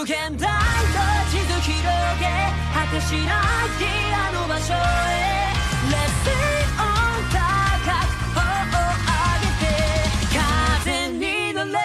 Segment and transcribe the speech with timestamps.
[0.00, 0.48] 無限大と
[1.30, 1.76] 地図広
[2.18, 2.26] げ
[2.74, 3.76] 果てしない
[4.12, 4.76] あの場所へ
[5.92, 6.34] Let's sing
[6.76, 7.38] on 高
[8.02, 8.42] く頬
[8.74, 9.68] を上げて
[10.82, 11.78] 風に乗れ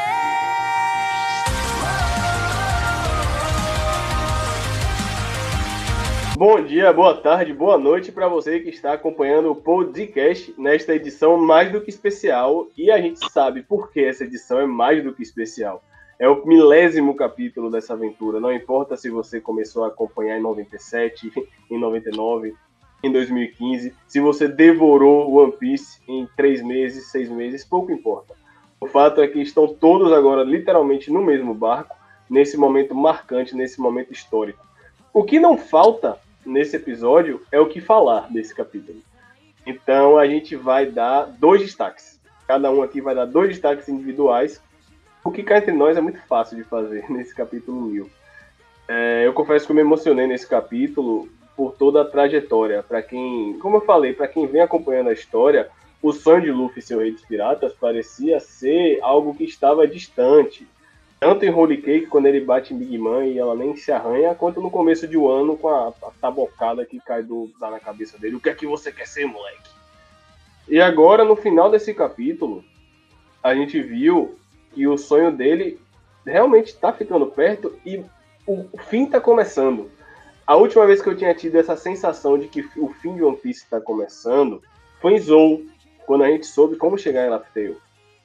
[6.38, 11.38] Bom dia, boa tarde, boa noite para você que está acompanhando o podcast nesta edição
[11.38, 12.68] mais do que especial.
[12.76, 15.84] E a gente sabe por que essa edição é mais do que especial.
[16.19, 18.41] É o milésimo capítulo dessa aventura.
[18.41, 21.31] Não importa se você começou a acompanhar em 97,
[21.71, 22.55] em 99,
[23.03, 28.35] em 2015, se você devorou One Piece em três meses, seis meses, pouco importa.
[28.81, 31.97] O fato é que estão todos agora literalmente no mesmo barco,
[32.29, 34.65] nesse momento marcante, nesse momento histórico.
[35.13, 38.99] O que não falta nesse episódio é o que falar desse capítulo.
[39.67, 42.21] Então a gente vai dar dois destaques.
[42.47, 44.63] Cada um aqui vai dar dois destaques individuais.
[45.27, 48.09] O que cá entre nós é muito fácil de fazer nesse capítulo 1000.
[48.87, 52.81] É, eu confesso que eu me emocionei nesse capítulo por toda a trajetória.
[52.81, 55.69] Para quem, como eu falei, para quem vem acompanhando a história,
[56.01, 60.65] o sonho de Luffy ser o rei dos piratas parecia ser algo que estava distante.
[61.19, 64.33] Tanto em Holy Cake, quando ele bate em Big Man e ela nem se arranha,
[64.33, 67.81] quanto no começo de um ano com a, a tabocada que cai do, dá na
[67.81, 68.37] cabeça dele.
[68.37, 69.71] O que é que você quer ser, moleque?
[70.69, 72.63] E agora, no final desse capítulo,
[73.43, 74.37] a gente viu
[74.77, 75.81] que o sonho dele
[76.25, 78.05] realmente está ficando perto e
[78.47, 79.91] o fim está começando.
[80.47, 83.39] A última vez que eu tinha tido essa sensação de que o fim de One
[83.39, 84.63] Piece está começando
[85.01, 85.63] foi em Zou,
[86.07, 87.47] quando a gente soube como chegar em Laugh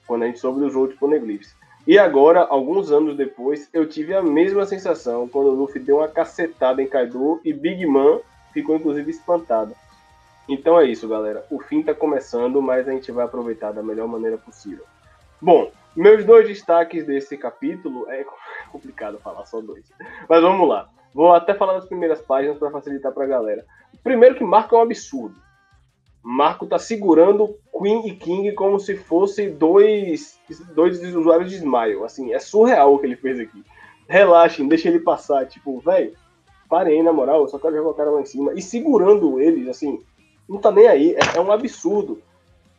[0.05, 1.55] quando a gente soube do jogo de Poneglyphs.
[1.87, 6.07] E agora, alguns anos depois, eu tive a mesma sensação quando o Luffy deu uma
[6.09, 8.19] cacetada em Kaido e Big Man
[8.51, 9.73] ficou inclusive espantado.
[10.49, 11.45] Então é isso, galera.
[11.49, 14.83] O fim tá começando, mas a gente vai aproveitar da melhor maneira possível.
[15.41, 18.25] Bom, meus dois destaques desse capítulo é
[18.71, 19.91] complicado falar só dois.
[20.27, 20.89] Mas vamos lá.
[21.13, 23.65] Vou até falar das primeiras páginas para facilitar pra galera.
[24.03, 25.35] Primeiro que Marco é um absurdo.
[26.23, 30.39] Marco tá segurando Queen e King como se fossem dois,
[30.73, 32.03] dois usuários de Smile.
[32.03, 33.63] Assim, é surreal o que ele fez aqui.
[34.07, 35.45] Relaxem, deixa ele passar.
[35.47, 36.13] Tipo, velho,
[36.69, 38.53] parem na moral, eu só quero jogar o cara lá em cima.
[38.53, 40.01] E segurando eles, assim,
[40.47, 41.15] não tá nem aí.
[41.15, 42.21] É, é um absurdo.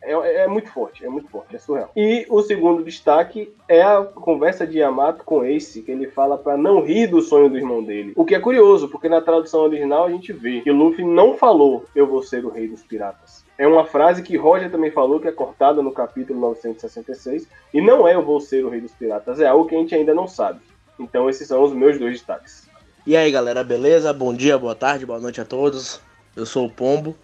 [0.02, 1.90] É, é, muito forte, é muito forte, é surreal.
[1.94, 6.56] E o segundo destaque é a conversa de Yamato com Ace, que ele fala para
[6.56, 8.12] não rir do sonho do irmão dele.
[8.16, 11.36] O que é curioso, porque na tradução original a gente vê que o Luffy não
[11.36, 13.44] falou eu vou ser o rei dos piratas.
[13.56, 18.08] É uma frase que Roger também falou, que é cortada no capítulo 966, e não
[18.08, 20.26] é eu vou ser o rei dos piratas, é algo que a gente ainda não
[20.26, 20.60] sabe.
[20.98, 22.68] Então esses são os meus dois destaques.
[23.06, 24.12] E aí galera, beleza?
[24.12, 26.00] Bom dia, boa tarde, boa noite a todos.
[26.34, 27.14] Eu sou o Pombo.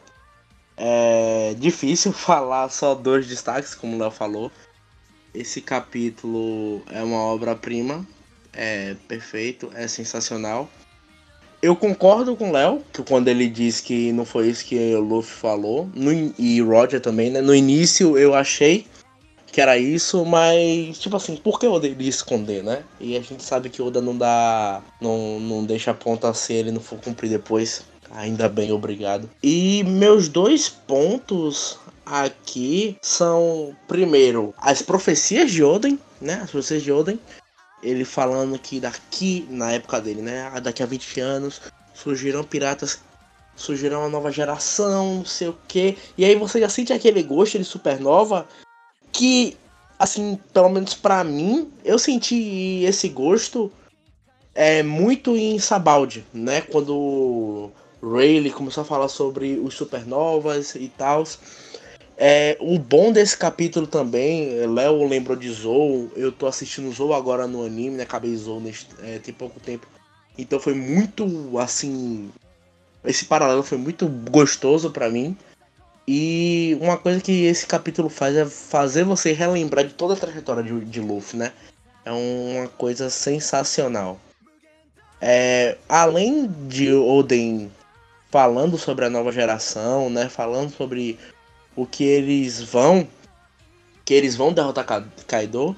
[0.79, 4.51] É difícil falar só dois destaques, como o Léo falou.
[5.35, 8.07] Esse capítulo é uma obra-prima,
[8.53, 10.69] é perfeito, é sensacional.
[11.61, 15.01] Eu concordo com o Léo, que quando ele diz que não foi isso que o
[15.01, 17.41] Luffy falou, no, e Roger também, né?
[17.41, 18.87] No início eu achei
[19.51, 22.85] que era isso, mas, tipo assim, por que o Oda iria esconder, né?
[23.01, 24.83] E a gente sabe que o Oda não dá.
[25.01, 27.85] não, não deixa a ponta se ele não for cumprir depois.
[28.11, 29.29] Ainda bem, obrigado.
[29.43, 36.41] E meus dois pontos aqui são, primeiro, as profecias de Oden, né?
[36.43, 37.21] As profecias de Oden.
[37.83, 40.51] Ele falando que daqui, na época dele, né?
[40.61, 41.61] Daqui a 20 anos,
[41.95, 43.01] surgirão piratas,
[43.55, 45.97] surgirão uma nova geração, não sei o que.
[46.17, 48.49] E aí você já sente aquele gosto de supernova
[49.13, 49.57] que,
[49.99, 53.71] assim, pelo menos para mim, eu senti esse gosto
[54.55, 56.63] é muito em Sabaldi, né?
[56.63, 57.71] Quando
[58.03, 61.25] Rayleigh começou a falar sobre os supernovas e tal.
[62.17, 67.47] É, o bom desse capítulo também, Léo lembrou de Zou, eu tô assistindo Zou agora
[67.47, 68.03] no anime, né?
[68.03, 69.87] Acabei Zou neste, é, tem pouco tempo.
[70.37, 72.31] Então foi muito, assim...
[73.05, 75.37] Esse paralelo foi muito gostoso para mim.
[76.07, 80.63] E uma coisa que esse capítulo faz é fazer você relembrar de toda a trajetória
[80.63, 81.53] de, de Luffy, né?
[82.05, 84.19] É uma coisa sensacional.
[85.21, 87.71] É, além de Oden
[88.31, 90.29] falando sobre a nova geração, né?
[90.29, 91.19] Falando sobre
[91.75, 93.07] o que eles vão
[94.05, 94.87] que eles vão derrotar
[95.27, 95.77] Kaido.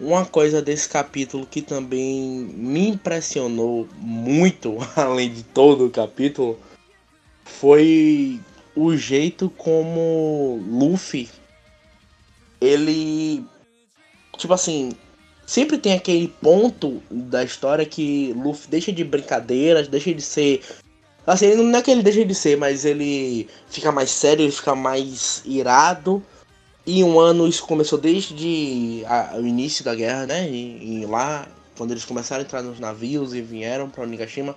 [0.00, 6.58] Uma coisa desse capítulo que também me impressionou muito, além de todo o capítulo,
[7.44, 8.40] foi
[8.76, 11.28] o jeito como Luffy
[12.60, 13.44] ele
[14.36, 14.92] tipo assim,
[15.46, 20.62] sempre tem aquele ponto da história que Luffy deixa de brincadeiras, deixa de ser
[21.28, 24.74] Assim, não é que ele deixa de ser, mas ele fica mais sério, ele fica
[24.74, 26.22] mais irado.
[26.86, 30.48] E um ano isso começou desde a, o início da guerra, né?
[30.48, 31.46] E, e lá
[31.76, 34.56] quando eles começaram a entrar nos navios e vieram pra Onigashima.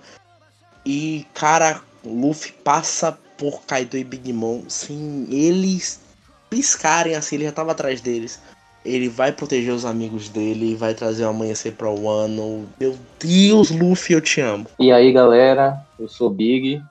[0.84, 6.00] E, cara, Luffy passa por Kaido e Big Mom sem eles
[6.48, 8.40] piscarem assim, ele já tava atrás deles.
[8.84, 12.68] Ele vai proteger os amigos dele, vai trazer o amanhecer para o ano.
[12.80, 14.66] Meu Deus, Luffy, eu te amo.
[14.78, 16.82] E aí, galera, eu sou Big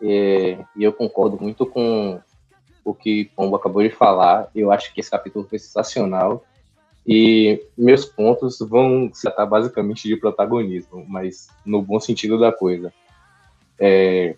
[0.00, 2.20] é, e eu concordo muito com
[2.84, 4.48] o que Pombo acabou de falar.
[4.54, 6.44] Eu acho que esse capítulo foi sensacional.
[7.06, 12.92] E meus pontos vão se tratar basicamente de protagonismo, mas no bom sentido da coisa.
[13.78, 14.36] É,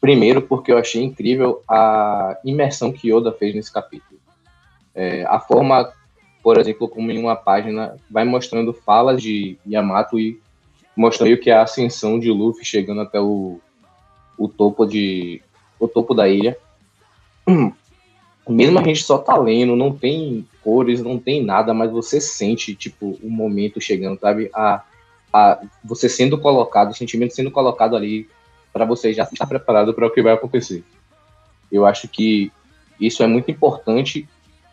[0.00, 4.18] primeiro, porque eu achei incrível a imersão que Yoda fez nesse capítulo.
[4.94, 5.92] É, a forma,
[6.46, 10.40] por exemplo, como em uma página vai mostrando falas de Yamato e
[10.96, 13.60] mostrando que é a ascensão de Luffy chegando até o,
[14.38, 15.42] o topo de
[15.76, 16.56] o topo da ilha.
[18.48, 22.76] Mesmo a gente só tá lendo, não tem cores, não tem nada, mas você sente
[22.76, 24.48] tipo o momento chegando, sabe?
[24.54, 24.84] A,
[25.32, 28.28] a você sendo colocado, o sentimento sendo colocado ali
[28.72, 30.84] para você já estar preparado para o que vai acontecer.
[31.72, 32.52] Eu acho que
[33.00, 34.28] isso é muito importante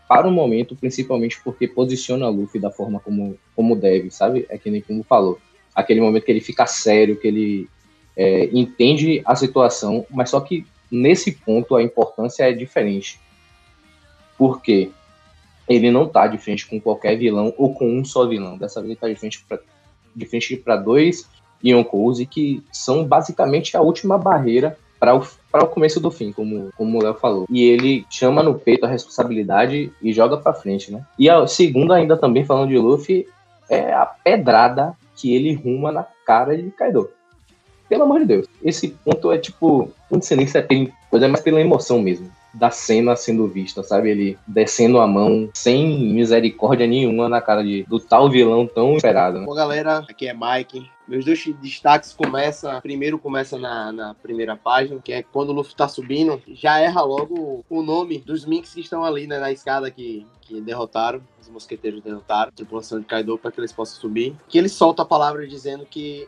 [0.07, 4.45] para o momento, principalmente porque posiciona Luffy da forma como, como deve, sabe?
[4.49, 5.39] É que nem como falou.
[5.73, 7.69] Aquele momento que ele fica sério, que ele
[8.15, 13.19] é, entende a situação, mas só que nesse ponto a importância é diferente.
[14.37, 14.91] Porque
[15.67, 18.57] ele não tá de frente com qualquer vilão ou com um só vilão.
[18.57, 19.59] Dessa vez ele tá de frente para
[20.15, 21.27] de frente para dois
[21.63, 25.19] Yonkous e que são basicamente a última barreira para
[25.53, 27.45] para o começo do fim, como, como o Léo falou.
[27.47, 31.05] E ele chama no peito a responsabilidade e joga para frente, né?
[31.17, 33.27] E a segunda, ainda também falando de Luffy,
[33.69, 37.07] é a pedrada que ele ruma na cara de Kaido.
[37.87, 38.47] Pelo amor de Deus.
[38.63, 40.67] Esse ponto é tipo, não sei nem se é
[41.07, 44.09] coisa é mais pela emoção mesmo da cena sendo vista, sabe?
[44.09, 49.39] Ele descendo a mão sem misericórdia nenhuma na cara de, do tal vilão tão esperado.
[49.39, 49.45] Né?
[49.45, 50.87] Bom, galera, aqui é Mike.
[51.07, 52.79] Meus dois destaques começam.
[52.81, 57.01] Primeiro começa na, na, primeira página, que é quando o Luffy tá subindo, já erra
[57.01, 61.21] logo o nome dos Minks que estão ali né, na escada que, que derrotaram.
[61.41, 64.35] Os mosqueteiros derrotaram, a tripulação de Kaido, para que eles possam subir.
[64.47, 66.27] Que ele solta a palavra dizendo que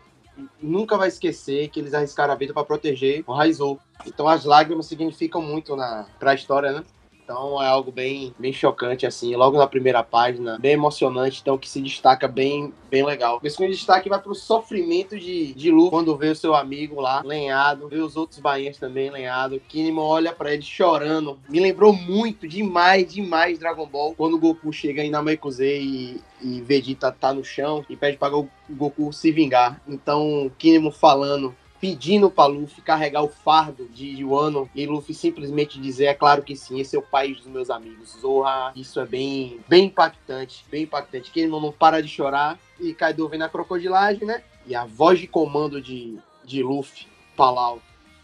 [0.62, 3.80] nunca vai esquecer que eles arriscaram a vida para proteger o Raizou.
[4.06, 6.84] Então as lágrimas significam muito na para a história, né?
[7.26, 11.68] Então é algo bem, bem chocante, assim, logo na primeira página, bem emocionante, então que
[11.68, 13.42] se destaca bem, bem legal.
[13.44, 17.02] O segundo destaque vai para o sofrimento de, de Lu quando vê o seu amigo
[17.02, 19.60] lá, lenhado, vê os outros bainhas também lenhado.
[19.68, 21.40] Kinemon olha para ele chorando.
[21.50, 26.62] Me lembrou muito, demais, demais Dragon Ball, quando o Goku chega em Namekusei e, e
[26.62, 29.82] Vegeta tá no chão e pede para o Goku se vingar.
[29.88, 31.56] Então, Kinemon falando
[31.86, 36.56] pedindo para Luffy carregar o fardo de Wano e Luffy simplesmente dizer, é claro que
[36.56, 38.18] sim, esse é o país dos meus amigos.
[38.20, 41.30] Zorra, isso é bem, bem impactante, bem impactante.
[41.30, 44.42] Que ele não, não para de chorar e Kaido vem na crocodilagem, né?
[44.66, 47.06] E a voz de comando de, de Luffy,
[47.38, 47.80] Palau,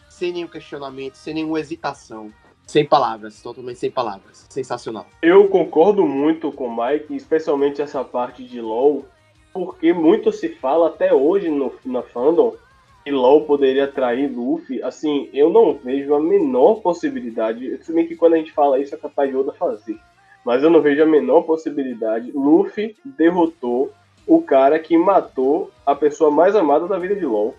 [0.10, 2.34] sem nenhum questionamento, sem nenhuma hesitação.
[2.66, 4.48] Sem palavras, totalmente sem palavras.
[4.50, 5.06] Sensacional.
[5.22, 9.06] Eu concordo muito com o Mike, especialmente essa parte de LoL,
[9.54, 12.56] porque muito se fala até hoje no, na fandom
[13.03, 17.77] que LoL poderia atrair Luffy, assim, eu não vejo a menor possibilidade.
[17.83, 19.98] Se bem que quando a gente fala isso é capaz de Oda fazer.
[20.45, 22.31] Mas eu não vejo a menor possibilidade.
[22.31, 23.92] Luffy derrotou
[24.25, 27.56] o cara que matou a pessoa mais amada da vida de LoL.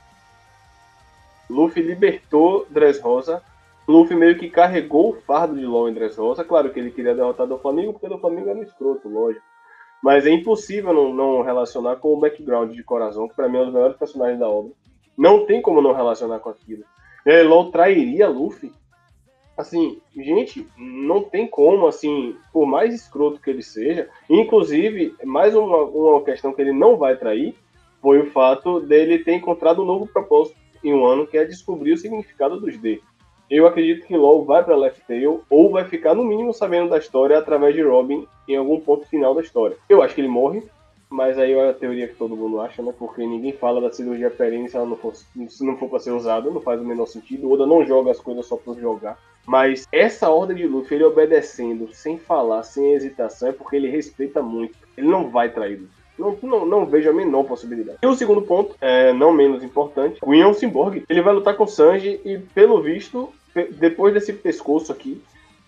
[1.51, 3.43] Luffy libertou Dressrosa.
[3.87, 6.45] Luffy meio que carregou o fardo de LoL em Dressrosa.
[6.45, 9.45] Claro que ele queria derrotar do Flamengo, porque o Flamengo era um escroto, lógico.
[10.03, 13.61] Mas é impossível não, não relacionar com o background de Corazon, que para mim é
[13.61, 14.73] um dos melhores personagens da obra.
[15.17, 16.85] Não tem como não relacionar com aquilo.
[17.47, 18.73] LOL trairia Luffy?
[19.57, 24.09] Assim, gente, não tem como, assim, por mais escroto que ele seja.
[24.29, 27.55] Inclusive, mais uma, uma questão que ele não vai trair
[28.01, 31.93] foi o fato dele ter encontrado um novo propósito em um ano, que é descobrir
[31.93, 33.01] o significado dos D.
[33.49, 36.99] Eu acredito que LOL vai para Left Tail ou vai ficar no mínimo sabendo da
[36.99, 39.77] história através de Robin em algum ponto final da história.
[39.89, 40.63] Eu acho que ele morre,
[41.13, 42.93] mas aí é a teoria que todo mundo acha, né?
[42.99, 46.11] Porque ninguém fala da cirurgia perene se ela não for, se não for para ser
[46.11, 47.51] usada, não faz o menor sentido.
[47.51, 49.19] Oda não joga as coisas só por jogar.
[49.47, 54.41] Mas essa ordem de Luffy, ele obedecendo, sem falar, sem hesitação, é porque ele respeita
[54.41, 54.75] muito.
[54.97, 55.83] Ele não vai trair
[56.19, 57.99] Não, não, não, vejo a menor possibilidade.
[58.03, 61.05] E o segundo ponto, é, não menos importante, o Ian Cyborg.
[61.09, 63.29] Ele vai lutar com Sanji e, pelo visto,
[63.79, 65.21] depois desse pescoço aqui,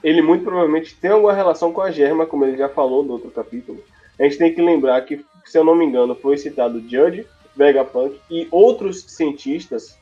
[0.02, 3.30] ele muito provavelmente tem alguma relação com a Germa, como ele já falou no outro
[3.30, 3.82] capítulo.
[4.18, 8.18] A gente tem que lembrar que se eu não me engano, foi citado Judge, Vegapunk
[8.30, 9.98] e outros cientistas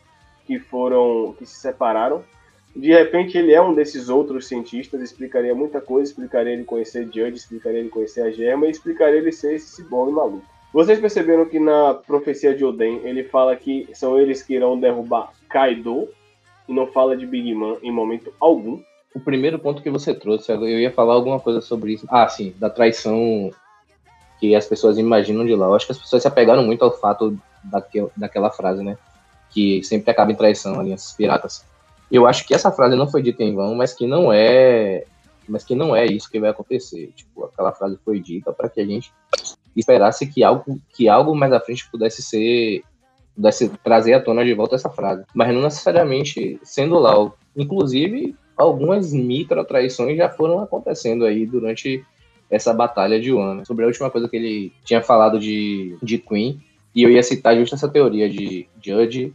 [0.47, 2.23] que foram que se separaram.
[2.75, 7.37] De repente ele é um desses outros cientistas, explicaria muita coisa, explicaria ele conhecer Judge,
[7.37, 10.53] explicaria ele conhecer a Germa e explicaria ele ser esse ciborgue maluco.
[10.73, 15.31] Vocês perceberam que na profecia de Oden ele fala que são eles que irão derrubar
[15.49, 16.09] Kaido
[16.67, 18.81] e não fala de Big Man em momento algum.
[19.15, 22.07] O primeiro ponto que você trouxe, eu ia falar alguma coisa sobre isso.
[22.09, 23.51] Ah, sim, da traição
[24.43, 25.67] que as pessoas imaginam de lá.
[25.67, 28.99] Eu acho que as pessoas se apegaram muito ao fato daquele, daquela frase, né?
[29.51, 31.65] Que sempre acaba em traição, alianças piratas.
[32.11, 35.05] Eu acho que essa frase não foi dita em vão, mas que não é,
[35.49, 37.13] mas que não é isso que vai acontecer.
[37.15, 39.13] Tipo, aquela frase foi dita para que a gente
[39.77, 42.83] esperasse que algo, que algo mais à frente pudesse ser
[43.37, 47.39] pudesse trazer à tona de volta essa frase, mas não necessariamente sendo Lau.
[47.57, 52.05] Inclusive, algumas micro traições já foram acontecendo aí durante
[52.53, 53.65] essa batalha de Wano.
[53.65, 56.61] Sobre a última coisa que ele tinha falado de, de Queen,
[56.95, 59.33] e eu ia citar justo essa teoria de Judge,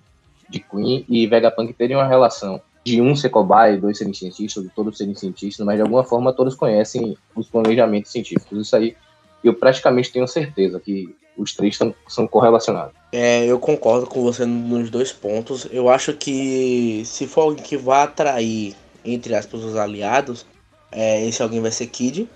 [0.47, 4.69] de Queen e Vegapunk terem uma relação de um ser cobaia, dois serem cientistas, de
[4.69, 8.65] todos serem cientistas, mas de alguma forma todos conhecem os planejamentos científicos.
[8.65, 8.95] Isso aí
[9.43, 12.93] eu praticamente tenho certeza que os três tão, são correlacionados.
[13.11, 15.67] É, eu concordo com você nos dois pontos.
[15.71, 20.45] Eu acho que se for alguém que vai atrair, entre aspas, os aliados,
[20.91, 22.27] é, esse alguém vai ser Kid.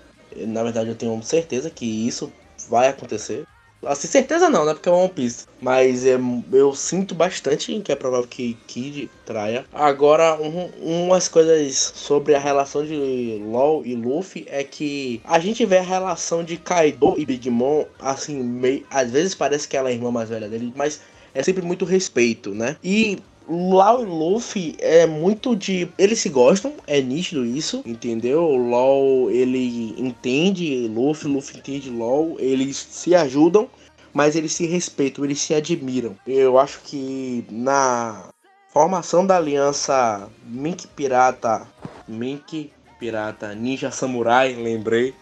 [0.46, 2.32] Na verdade, eu tenho certeza que isso
[2.68, 3.44] vai acontecer.
[3.84, 4.74] Assim, certeza não, né?
[4.74, 5.44] Porque é One Piece.
[5.60, 6.16] Mas é,
[6.52, 9.66] eu sinto bastante que é provável que Kid traia.
[9.72, 15.66] Agora, um, umas coisas sobre a relação de LOL e Luffy é que a gente
[15.66, 19.88] vê a relação de Kaido e Big Mom, assim, meio, às vezes parece que ela
[19.88, 21.00] é a irmã mais velha dele, mas
[21.34, 22.76] é sempre muito respeito, né?
[22.84, 23.18] E
[23.48, 25.88] LOL e Luffy é muito de.
[25.98, 28.42] Eles se gostam, é nítido isso, entendeu?
[28.44, 33.68] O LOL ele entende Luffy, Luffy entende LOL, eles se ajudam,
[34.12, 36.16] mas eles se respeitam, eles se admiram.
[36.26, 38.28] Eu acho que na
[38.72, 41.66] formação da aliança Mink Pirata,
[42.06, 45.14] Mink Pirata Ninja Samurai, lembrei,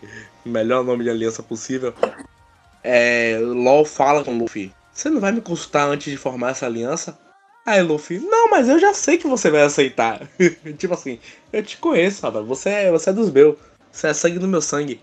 [0.44, 1.94] melhor nome de aliança possível.
[2.82, 4.72] É, LOL fala com Luffy.
[4.92, 7.18] Você não vai me consultar antes de formar essa aliança?
[7.70, 10.28] Aí Luffy, não, mas eu já sei que você vai aceitar.
[10.76, 11.20] tipo assim,
[11.52, 12.44] eu te conheço, rapaz.
[12.46, 13.56] Você é, você é dos meus.
[13.92, 15.00] Você é sangue do meu sangue.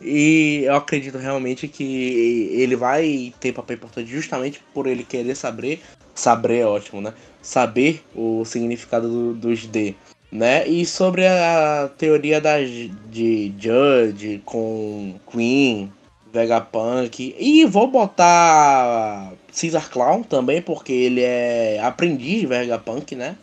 [0.00, 5.82] E eu acredito realmente que ele vai ter papel importante justamente por ele querer saber.
[6.14, 7.12] Saber é ótimo, né?
[7.42, 9.94] Saber o significado do, dos D.
[10.32, 10.66] Né?
[10.66, 15.92] E sobre a teoria da, de Judge com Queen,
[16.32, 17.36] Vegapunk.
[17.38, 23.36] E vou botar Caesar Clown também, porque ele é aprendiz de Vegapunk, né?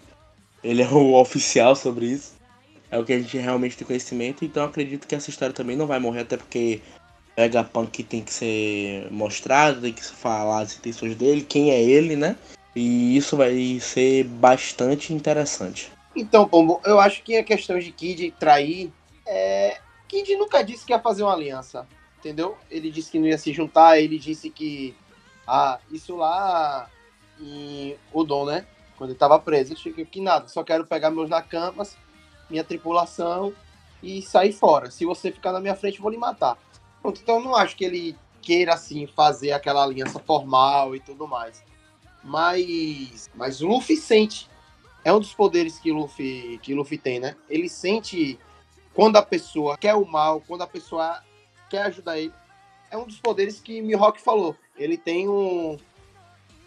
[0.64, 2.34] Ele é o oficial sobre isso.
[2.92, 4.46] É o que a gente realmente tem conhecimento.
[4.46, 6.82] Então acredito que essa história também não vai morrer, até porque
[7.36, 12.36] Vegapunk tem que ser mostrado, tem que falar as intenções dele, quem é ele, né?
[12.76, 15.92] E isso vai ser bastante interessante.
[16.16, 18.92] Então, Pombo, eu acho que a questão de Kid trair
[19.26, 19.80] é.
[20.08, 21.88] Kid nunca disse que ia fazer uma aliança
[22.24, 22.58] entendeu?
[22.72, 24.96] Ele disse que não ia se juntar, ele disse que.
[25.48, 26.90] Ah, isso lá
[27.40, 28.66] em Odon, né?
[28.98, 31.98] Quando ele estava preso, ele disse que nada, só quero pegar meus nakamas,
[32.50, 33.54] minha tripulação
[34.02, 34.92] e sair fora.
[34.92, 36.58] Se você ficar na minha frente, eu vou lhe matar.
[37.02, 41.28] Pronto, então eu não acho que ele queira, assim, fazer aquela aliança formal e tudo
[41.28, 41.64] mais.
[42.24, 44.50] Mas, mas o Luffy sente.
[45.04, 47.36] É um dos poderes que Luffy, que Luffy tem, né?
[47.50, 48.40] Ele sente
[48.94, 51.22] quando a pessoa quer o mal, quando a pessoa
[51.70, 52.34] quer ajudar ele.
[52.90, 54.56] É um dos poderes que Mihawk falou.
[54.78, 55.78] Ele tem um,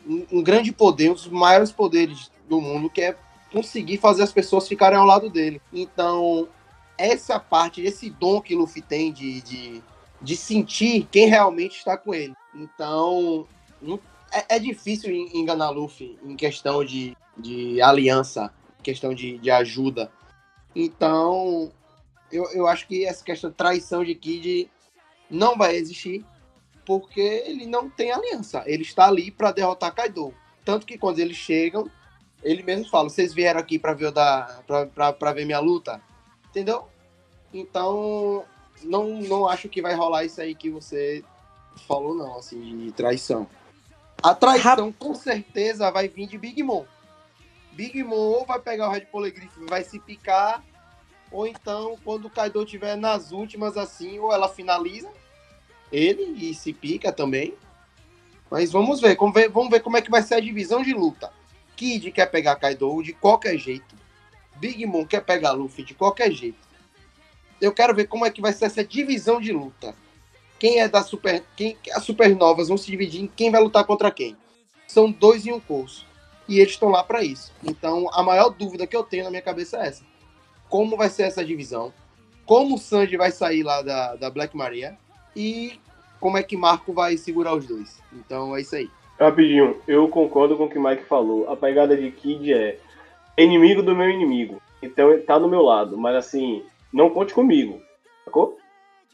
[0.07, 3.17] um, um grande poder, um dos maiores poderes do mundo, que é
[3.53, 5.61] conseguir fazer as pessoas ficarem ao lado dele.
[5.73, 6.49] Então,
[6.99, 9.83] essa parte, esse dom que Luffy tem de, de,
[10.21, 12.35] de sentir quem realmente está com ele.
[12.55, 13.47] Então,
[14.33, 20.11] é, é, difícil enganar Luffy em questão de, de aliança, questão de, de ajuda.
[20.75, 21.73] Então,
[22.31, 24.71] eu, eu acho que essa questão de traição de Kid
[25.31, 26.25] não vai existir
[26.87, 28.63] porque ele não tem aliança.
[28.67, 30.33] Ele está ali para derrotar Kaido.
[30.65, 31.91] Tanto que quando eles chegam,
[32.43, 34.13] ele mesmo fala: vocês vieram aqui para ver,
[35.35, 36.01] ver minha luta?
[36.49, 36.87] Entendeu?
[37.53, 38.45] Então,
[38.83, 41.25] não, não acho que vai rolar isso aí que você
[41.87, 43.47] falou, não, assim, de traição.
[44.23, 46.85] A traição, com certeza, vai vir de Big Mom.
[47.73, 50.65] Big Mom ou vai pegar o Red Poleglyph vai se picar
[51.31, 55.11] ou então, quando o Kaido tiver nas últimas assim, ou ela finaliza
[55.91, 57.55] ele e se pica também.
[58.51, 59.17] Mas vamos ver,
[59.51, 61.33] vamos ver, como é que vai ser a divisão de luta.
[61.77, 63.95] Kid quer pegar Kaido de qualquer jeito.
[64.57, 66.67] Big Mom quer pegar Luffy de qualquer jeito.
[67.61, 69.95] Eu quero ver como é que vai ser essa divisão de luta.
[70.59, 74.11] Quem é da super, quem as supernovas vão se dividir em quem vai lutar contra
[74.11, 74.37] quem.
[74.87, 76.07] São dois em um curso.
[76.49, 77.53] E eles estão lá para isso.
[77.63, 80.05] Então, a maior dúvida que eu tenho na minha cabeça é essa
[80.69, 81.93] como vai ser essa divisão,
[82.45, 84.97] como o Sanji vai sair lá da, da Black Maria
[85.37, 85.79] e
[86.19, 88.03] como é que Marco vai segurar os dois.
[88.13, 88.91] Então é isso aí.
[89.21, 91.51] Rapidinho, eu concordo com o que o Mike falou.
[91.51, 92.79] A pegada de Kid é
[93.37, 94.61] inimigo do meu inimigo.
[94.83, 95.97] Então ele tá do meu lado.
[95.97, 97.81] Mas assim, não conte comigo.
[98.25, 98.59] Sacou?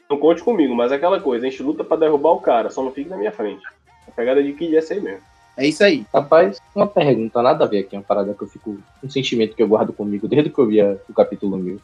[0.09, 2.83] Não conte comigo, mas é aquela coisa, a gente luta pra derrubar o cara, só
[2.83, 3.63] não fique na minha frente.
[4.07, 5.21] A pegada de Kid é essa aí mesmo.
[5.55, 6.05] É isso aí.
[6.13, 8.77] Rapaz, uma pergunta, nada a ver aqui, uma parada que eu fico.
[9.03, 11.79] Um sentimento que eu guardo comigo desde que eu via o capítulo 1000.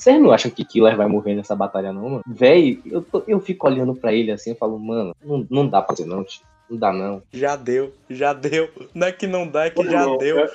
[0.00, 2.22] Vocês não acham que Killer vai morrer nessa batalha, não, mano?
[2.26, 5.82] Véi, eu, tô- eu fico olhando pra ele assim e falo, mano, não, não dá
[5.82, 6.42] pra fazer, não, tio.
[6.70, 7.22] Não dá, não.
[7.30, 8.70] Já deu, já deu.
[8.94, 10.38] Não é que não dá, é que já Não, deu.
[10.38, 10.50] eu-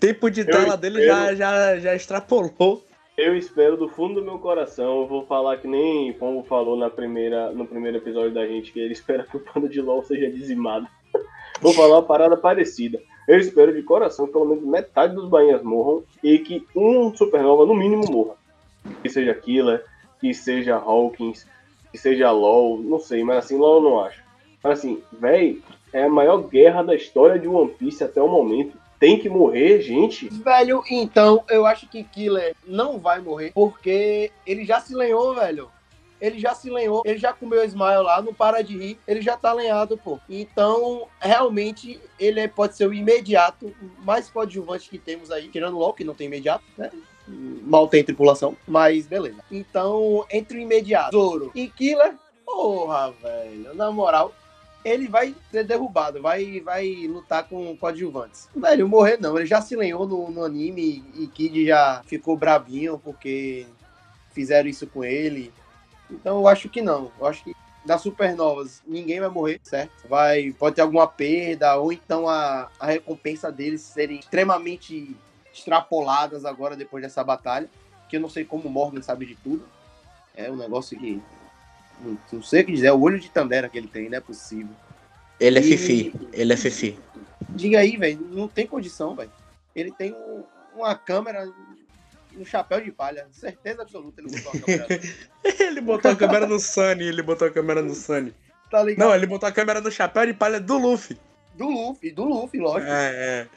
[0.00, 2.84] Tempo de tela dele já, já, já extrapolou.
[3.16, 6.90] Eu espero do fundo do meu coração, eu vou falar que nem Pombo falou na
[6.90, 10.28] primeira, no primeiro episódio da gente, que ele espera que o pano de LOL seja
[10.30, 10.86] dizimado.
[11.62, 13.00] vou falar uma parada parecida.
[13.28, 17.64] Eu espero de coração que pelo menos metade dos bainhas morram e que um supernova
[17.64, 18.34] no mínimo morra.
[19.02, 19.84] Que seja Killer,
[20.20, 21.46] que seja Hawkins,
[21.90, 24.22] que seja LOL, não sei, mas assim, LOL eu não acho.
[24.62, 28.76] Mas assim, véi, é a maior guerra da história de One Piece até o momento.
[28.98, 30.28] Tem que morrer, gente.
[30.28, 35.70] Velho, então eu acho que Killer não vai morrer, porque ele já se lenhou, velho.
[36.20, 39.38] Ele já se lenhou, ele já comeu Smile lá, não para de rir, ele já
[39.38, 40.20] tá lenhado, pô.
[40.28, 45.78] Então, realmente, ele é- pode ser o imediato mais coadjuvante que temos aí, tirando o
[45.78, 46.90] LOL, que não tem imediato, né?
[47.62, 49.38] Mal tem tripulação, mas beleza.
[49.50, 54.34] Então, entre imediato, Zoro e Killer, porra, velho, na moral,
[54.84, 58.48] ele vai ser derrubado, vai, vai lutar com coadjuvantes.
[58.54, 62.98] Velho, morrer não, ele já se lenhou no, no anime e Kid já ficou brabinho
[62.98, 63.66] porque
[64.32, 65.52] fizeram isso com ele.
[66.10, 67.10] Então eu acho que não.
[67.20, 69.92] Eu acho que das supernovas ninguém vai morrer, certo?
[70.08, 75.16] Vai, pode ter alguma perda, ou então a, a recompensa deles serem extremamente
[75.52, 77.68] extrapoladas agora depois dessa batalha.
[78.08, 79.66] Que eu não sei como o Morgan sabe de tudo.
[80.36, 81.20] É um negócio que.
[82.00, 84.16] Não, não sei o que dizer, é o olho de Tandera que ele tem, não
[84.16, 84.74] é possível.
[85.38, 86.98] Ele é E- fifi, ele é fifi.
[87.50, 89.30] Diga aí, velho, não tem condição, velho.
[89.74, 91.46] Ele tem um- uma câmera
[92.32, 94.86] no chapéu de palha, certeza absoluta ele botou a câmera.
[95.60, 98.32] Ele botou a câmera no Sunny, ele botou a câmera no Sunny.
[98.70, 99.06] tá ligado?
[99.08, 101.18] Não, ele botou a câmera no chapéu de palha do Luffy.
[101.54, 102.90] Do Luffy, do Luffy, lógico.
[102.90, 103.48] É,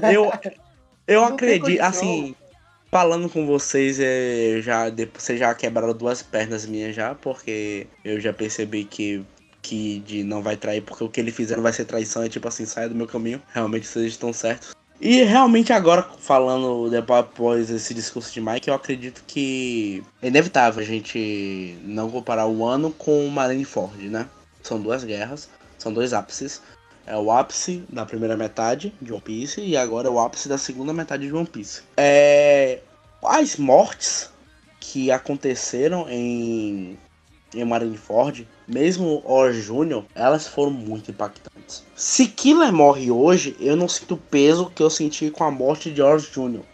[0.00, 0.14] é.
[0.16, 0.30] Eu,
[1.06, 2.34] eu acredito, assim,
[2.90, 8.32] falando com vocês, é, já, vocês já quebraram duas pernas minhas já, porque eu já
[8.32, 9.24] percebi que
[9.62, 12.46] Kid não vai trair, porque o que ele fizer não vai ser traição, é tipo
[12.46, 13.40] assim, saia do meu caminho.
[13.54, 14.74] Realmente vocês estão certos.
[15.00, 20.80] E realmente agora, falando depois após esse discurso de Mike, eu acredito que é inevitável
[20.80, 24.28] a gente não comparar o ano com o Marineford, né?
[24.62, 26.62] São duas guerras, são dois ápices.
[27.06, 30.56] É o ápice da primeira metade de One Piece e agora é o ápice da
[30.56, 31.82] segunda metade de One Piece.
[31.96, 32.80] É,
[33.22, 34.30] as mortes
[34.78, 36.98] que aconteceram em,
[37.54, 41.84] em Marineford, mesmo o Júnior, elas foram muito impactantes.
[41.94, 45.90] Se Killer morre hoje, eu não sinto o peso que eu senti com a morte
[45.90, 46.64] de George Júnior,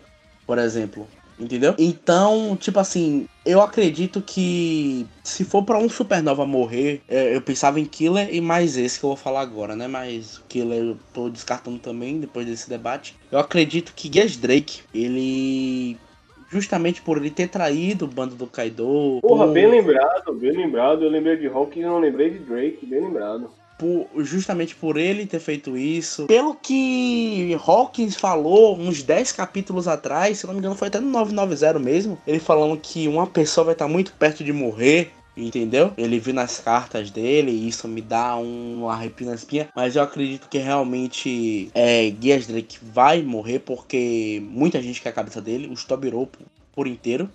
[0.46, 1.06] por exemplo.
[1.38, 1.74] Entendeu?
[1.78, 7.78] Então, tipo assim, eu acredito que se for pra um Supernova morrer, é, eu pensava
[7.78, 9.86] em Killer e mais esse que eu vou falar agora, né?
[9.86, 13.14] Mas Killer eu tô descartando também depois desse debate.
[13.30, 15.96] Eu acredito que Gas Drake, ele.
[16.50, 19.18] Justamente por ele ter traído o bando do Kaido.
[19.20, 21.04] Porra, por- bem lembrado, bem lembrado.
[21.04, 23.50] Eu lembrei de Hawkins e não lembrei de Drake, bem lembrado.
[23.78, 26.26] Por- justamente por ele ter feito isso.
[26.26, 31.08] Pelo que Hawkins falou uns 10 capítulos atrás, se não me engano foi até no
[31.08, 35.12] 990 mesmo, ele falando que uma pessoa vai estar muito perto de morrer.
[35.36, 35.92] Entendeu?
[35.96, 39.68] Ele viu nas cartas dele e isso me dá um arrepio na espinha.
[39.72, 45.12] Mas eu acredito que realmente é, Gears Drake vai morrer porque muita gente quer a
[45.12, 45.68] cabeça dele.
[45.68, 47.30] O Stobirou por, por inteiro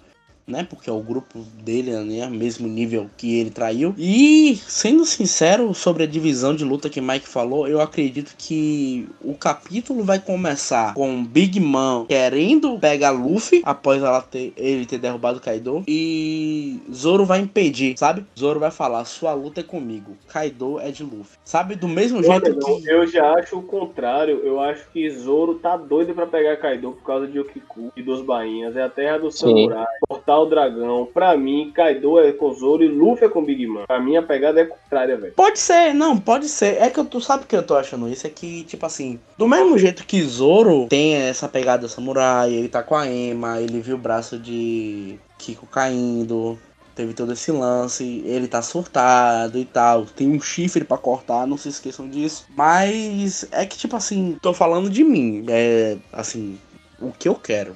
[0.47, 0.65] né?
[0.69, 2.27] Porque é o grupo dele, né?
[2.27, 3.93] Mesmo nível que ele traiu.
[3.97, 9.33] E, sendo sincero sobre a divisão de luta que Mike falou, eu acredito que o
[9.33, 15.39] capítulo vai começar com Big Man querendo pegar Luffy após ela ter, ele ter derrubado
[15.39, 15.83] Kaido.
[15.87, 18.25] E Zoro vai impedir, sabe?
[18.37, 21.37] Zoro vai falar: sua luta é comigo, Kaido é de Luffy.
[21.43, 21.75] Sabe?
[21.75, 22.89] Do mesmo jeito não, que.
[22.89, 24.41] eu já acho o contrário.
[24.43, 28.21] Eu acho que Zoro tá doido pra pegar Kaido por causa de Okiku e dos
[28.21, 28.75] Bainhas.
[28.75, 29.47] É a terra do Sim.
[29.47, 29.85] samurai,
[30.33, 31.07] portar o dragão.
[31.13, 33.85] Pra mim, Kaido é com Zoro e Luffy é com Big Man.
[33.85, 35.33] Pra mim, a pegada é contrária, velho.
[35.33, 36.81] Pode ser, não, pode ser.
[36.81, 38.25] É que eu, tu sabe que eu tô achando isso?
[38.25, 42.81] É que, tipo assim, do mesmo jeito que Zoro tem essa pegada samurai, ele tá
[42.81, 46.57] com a Ema, ele viu o braço de Kiko caindo,
[46.95, 51.57] teve todo esse lance, ele tá surtado e tal, tem um chifre pra cortar, não
[51.57, 52.45] se esqueçam disso.
[52.55, 56.57] Mas é que, tipo assim, tô falando de mim, é assim,
[56.99, 57.75] o que eu quero.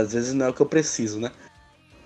[0.00, 1.30] Às vezes não é o que eu preciso, né?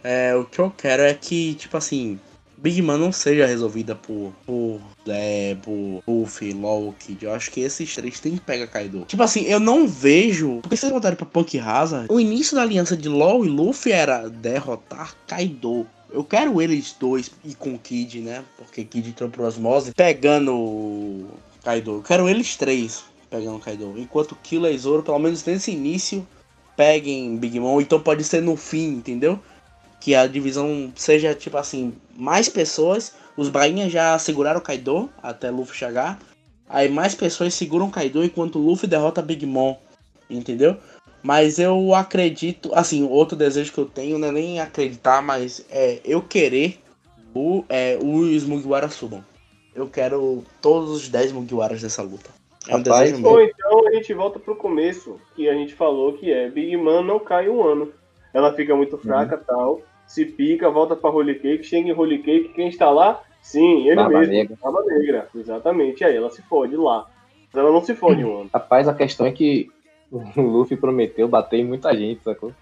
[0.02, 2.18] É, o que eu quero é que, tipo assim,
[2.60, 6.54] Big Man não seja resolvida por, por, é, por Luffy,
[6.98, 7.24] Kid.
[7.24, 9.04] Eu acho que esses três tem que pegar Kaido.
[9.06, 10.58] Tipo assim, eu não vejo.
[10.60, 13.92] Porque se vocês voltarem pra Punk Hazard, o início da aliança de LOL e Luffy
[13.92, 15.86] era derrotar Kaido.
[16.12, 18.44] Eu quero eles dois e com Kid, né?
[18.58, 21.28] Porque Kid entrou pro Osmose pegando
[21.64, 21.92] Kaido.
[21.92, 23.94] Eu quero eles três pegando Kaido.
[23.96, 26.26] Enquanto Killer e Zoro, pelo menos nesse início,
[26.76, 27.80] peguem Big Mom.
[27.80, 29.38] Então pode ser no fim, entendeu?
[30.00, 33.14] Que a divisão seja tipo assim, mais pessoas.
[33.36, 36.18] Os Bainhas já seguraram o Kaido até Luffy chegar.
[36.68, 39.76] Aí mais pessoas seguram o Kaido enquanto Luffy derrota Big Mom.
[40.28, 40.76] Entendeu?
[41.22, 46.00] Mas eu acredito, assim, outro desejo que eu tenho não é nem acreditar, mas é
[46.04, 46.78] eu querer
[47.34, 49.22] o, é, os Mugiwara subam.
[49.74, 52.30] Eu quero todos os 10 Mugiwaras dessa luta.
[52.68, 53.40] É um Rapaz, desejo meu.
[53.40, 57.18] então a gente volta pro começo, que a gente falou que é Big Man não
[57.18, 57.92] cai um ano.
[58.32, 59.82] Ela fica muito fraca tal.
[60.10, 63.22] Se pica, volta pra Holy Cake, chega em Holy Cake, quem está lá?
[63.40, 64.34] Sim, ele Barba mesmo.
[64.34, 64.58] Negra.
[64.60, 66.02] Barba Negra, exatamente.
[66.02, 67.08] Aí ela se fode lá.
[67.52, 68.50] Mas ela não se fode um ano.
[68.52, 69.70] Rapaz, a questão é que
[70.10, 72.52] o Luffy prometeu bater em muita gente, sacou?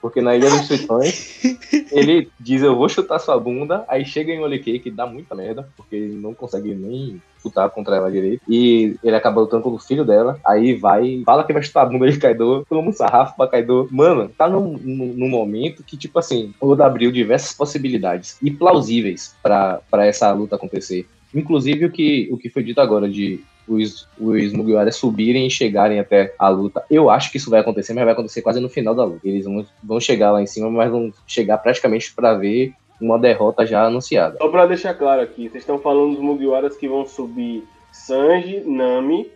[0.00, 1.42] Porque na Ilha dos Tritões,
[1.90, 5.68] ele diz, eu vou chutar sua bunda, aí chega em Holy Cake, dá muita merda,
[5.76, 8.42] porque ele não consegue nem lutar contra ela direito.
[8.48, 11.86] E ele acaba lutando com o filho dela, aí vai, fala que vai chutar a
[11.86, 13.88] bunda de Kaido, toma um sarrafo pra Kaido.
[13.90, 18.50] Mano, tá num, num, num momento que, tipo assim, o Oda abriu diversas possibilidades e
[18.50, 21.06] plausíveis pra essa luta acontecer.
[21.34, 25.98] Inclusive o que, o que foi dito agora de os, os Mugiwara subirem e chegarem
[25.98, 26.84] até a luta.
[26.90, 29.26] Eu acho que isso vai acontecer, mas vai acontecer quase no final da luta.
[29.26, 33.66] Eles vão, vão chegar lá em cima, mas vão chegar praticamente pra ver uma derrota
[33.66, 34.38] já anunciada.
[34.38, 39.30] Só pra deixar claro aqui, vocês estão falando dos Mugiwaras que vão subir Sanji, Nami,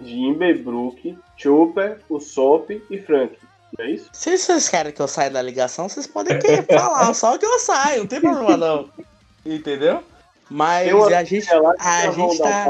[0.00, 3.36] Jinbe, Brook, Chopper, Usopp e Frank.
[3.78, 4.08] Não é isso?
[4.12, 8.00] Se vocês querem que eu saia da ligação, vocês podem falar, só que eu saio,
[8.00, 8.90] não tem problema não.
[9.44, 10.02] Entendeu?
[10.48, 12.66] Mas uma a gente, Ela a gente tá.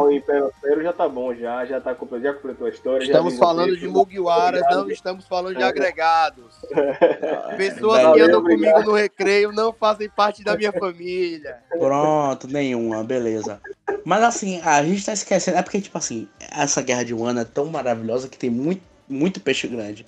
[0.82, 3.04] já tá bom, já, já tá completo, já completou a história.
[3.04, 5.66] Estamos falando de Mugiwaras, não estamos falando de É.
[5.66, 6.54] agregados.
[7.58, 8.72] Pessoas Valeu, que andam obrigado.
[8.72, 11.58] comigo no recreio não fazem parte da minha família.
[11.78, 13.60] Pronto, nenhuma, beleza.
[14.04, 15.58] Mas assim, a gente tá esquecendo.
[15.58, 19.38] É porque, tipo assim, essa guerra de Wano é tão maravilhosa que tem muito, muito
[19.38, 20.06] peixe grande.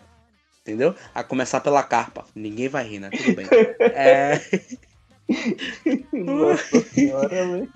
[0.62, 0.94] Entendeu?
[1.14, 2.24] A começar pela carpa.
[2.34, 3.10] Ninguém vai rir, né?
[3.10, 3.46] Tudo bem.
[3.80, 4.40] É.
[6.12, 7.68] Nossa senhora, velho.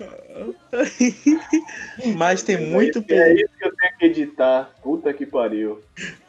[2.17, 3.41] Mas tem muito É peixe.
[3.43, 4.71] isso que eu tenho que editar.
[4.81, 5.81] Puta que pariu.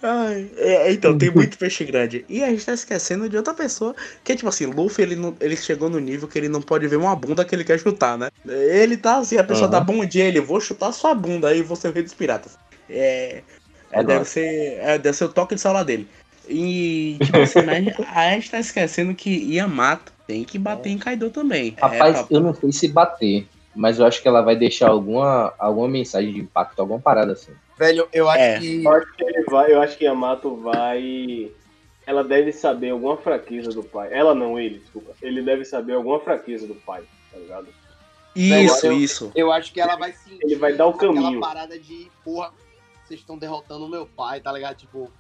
[0.03, 2.25] Ai, é, então, tem muito peixe grande.
[2.29, 3.95] E a gente tá esquecendo de outra pessoa.
[4.23, 6.87] Que é tipo assim, Luffy, ele, não, ele chegou no nível que ele não pode
[6.87, 8.29] ver uma bunda que ele quer chutar, né?
[8.47, 9.73] Ele tá assim, a pessoa Aham.
[9.73, 12.59] dá bom dia, ele, vou chutar sua bunda aí, você é o rei dos piratas.
[12.89, 13.43] É.
[13.91, 16.07] é, É deve, ser, é, deve ser o toque de celular dele.
[16.47, 20.91] E, tipo assim, mas a gente- a gente tá esquecendo que Yamato tem que bater
[20.91, 21.77] em Kaido também.
[21.81, 25.53] Rapaz, é, eu não sei se bater, mas eu acho que ela vai deixar alguma,
[25.59, 27.53] alguma mensagem de impacto, alguma parada assim.
[27.79, 28.59] Velho, eu acho É.
[28.59, 28.85] que.
[28.85, 31.51] Eu acho que ele vai, eu acho que Yamato vai.
[32.07, 34.09] Ela deve saber alguma fraqueza do pai.
[34.13, 35.13] Ela não, ele, desculpa.
[35.23, 37.67] Ele deve saber alguma fraqueza do pai, tá ligado?
[38.37, 39.33] Isso, eu- isso.
[39.35, 41.41] Eu acho que ela vai sentir Ele vai dar o aquela caminho.
[41.41, 42.51] parada de, porra,
[43.05, 44.77] vocês estão derrotando o meu pai, tá ligado?
[44.77, 45.11] Tipo,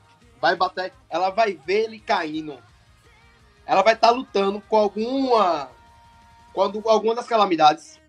[0.40, 0.92] vai bater.
[1.08, 2.54] Ela vai ver ele caindo.
[3.66, 5.70] Ela vai estar lutando com alguma.
[6.52, 8.00] Com alguma das calamidades.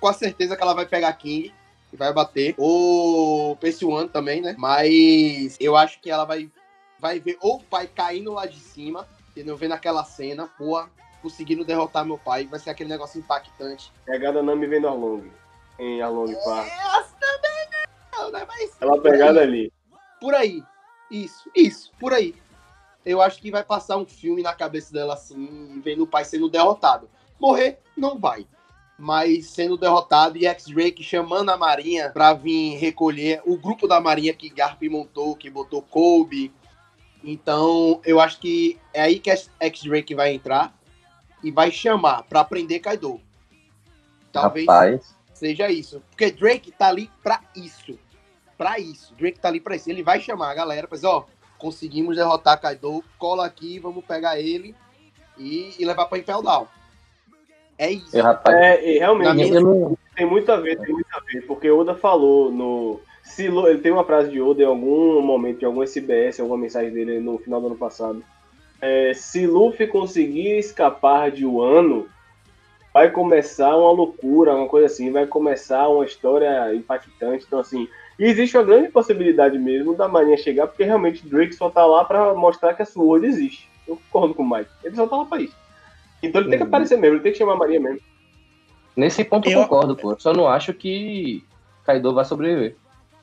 [0.00, 1.52] Com a certeza que ela vai pegar King
[1.92, 2.54] e vai bater.
[2.58, 4.54] Ou Percy One também, né?
[4.58, 6.50] Mas eu acho que ela vai,
[6.98, 9.56] vai ver ou o pai caindo lá de cima, entendeu?
[9.56, 10.90] Vendo aquela cena, porra,
[11.22, 12.46] conseguindo derrotar meu pai.
[12.46, 13.92] Vai ser aquele negócio impactante.
[14.04, 15.30] Pegada Nami vendo Arlong.
[15.78, 16.68] Em Arlong Park.
[16.68, 17.64] Essa também
[18.12, 18.44] não, né?
[18.46, 19.72] Mas Ela pegada ali.
[20.20, 20.62] Por aí.
[21.10, 22.34] Isso, isso, por aí.
[23.04, 26.48] Eu acho que vai passar um filme na cabeça dela assim, vendo o pai sendo
[26.48, 27.08] derrotado.
[27.38, 28.46] Morrer, não vai.
[28.98, 34.32] Mas sendo derrotado e X-Drake chamando a Marinha pra vir recolher o grupo da Marinha
[34.32, 36.52] que Garp montou, que botou Kobe.
[37.22, 40.72] Então, eu acho que é aí que X-Drake vai entrar
[41.42, 43.20] e vai chamar pra prender Kaido.
[44.32, 46.02] Talvez Rapaz, seja isso.
[46.10, 47.98] Porque Drake tá ali pra isso.
[48.56, 49.14] Pra isso.
[49.14, 49.90] Drake tá ali pra isso.
[49.90, 51.24] Ele vai chamar a galera pra dizer, ó,
[51.58, 54.74] conseguimos derrotar Kaido, cola aqui, vamos pegar ele
[55.38, 56.66] e, e levar pra Impel Down.
[57.78, 58.16] É isso.
[58.16, 59.50] eu, rapaz, É, e realmente.
[59.50, 63.00] Não, Tem muito a ver, tem muito a ver, porque Oda falou no.
[63.22, 66.92] Se, ele tem uma frase de Oda em algum momento, em algum SBS, alguma mensagem
[66.92, 68.22] dele no final do ano passado.
[68.80, 72.06] É, se Luffy conseguir escapar de Wano,
[72.94, 77.44] vai começar uma loucura, uma coisa assim, vai começar uma história impactante.
[77.44, 81.68] Então, assim, e existe uma grande possibilidade mesmo da Marinha chegar, porque realmente Drake só
[81.68, 83.68] tá lá pra mostrar que a Sword existe.
[83.88, 84.70] Eu concordo com o Mike.
[84.84, 85.56] Ele só tá lá pra isso.
[86.22, 86.68] Então ele tem que Uhum.
[86.68, 88.00] aparecer mesmo, ele tem que chamar a Marinha mesmo.
[88.96, 90.16] Nesse ponto eu Eu- concordo, pô.
[90.18, 91.42] Só não acho que
[91.84, 92.76] Kaido vai sobreviver.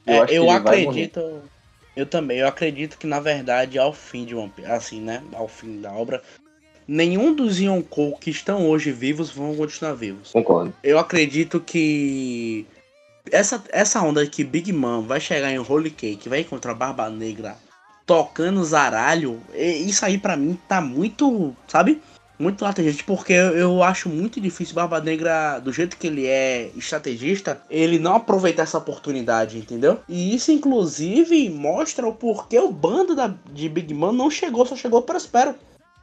[0.05, 1.05] É, eu vai morrer.
[1.05, 1.41] acredito.
[1.95, 5.23] Eu também, eu acredito que na verdade, ao fim de One Piece, assim, né?
[5.34, 6.21] Ao fim da obra,
[6.91, 10.32] nenhum dos Yonkou que estão hoje vivos vão continuar vivos.
[10.32, 10.73] Concordo.
[10.84, 12.65] Eu acredito que
[13.32, 17.56] essa, essa onda que Big Man vai chegar em Holy Cake, vai encontrar Barba Negra
[18.06, 22.01] tocando zaralho, isso aí pra mim tá muito, sabe?
[22.38, 26.71] Muito latente, porque eu, eu acho muito difícil Barba Negra, do jeito que ele é
[26.75, 29.99] estrategista, ele não aproveitar essa oportunidade, entendeu?
[30.10, 34.75] E isso, inclusive, mostra o porquê o bando da, de Big Man não chegou, só
[34.75, 35.56] chegou Prospero.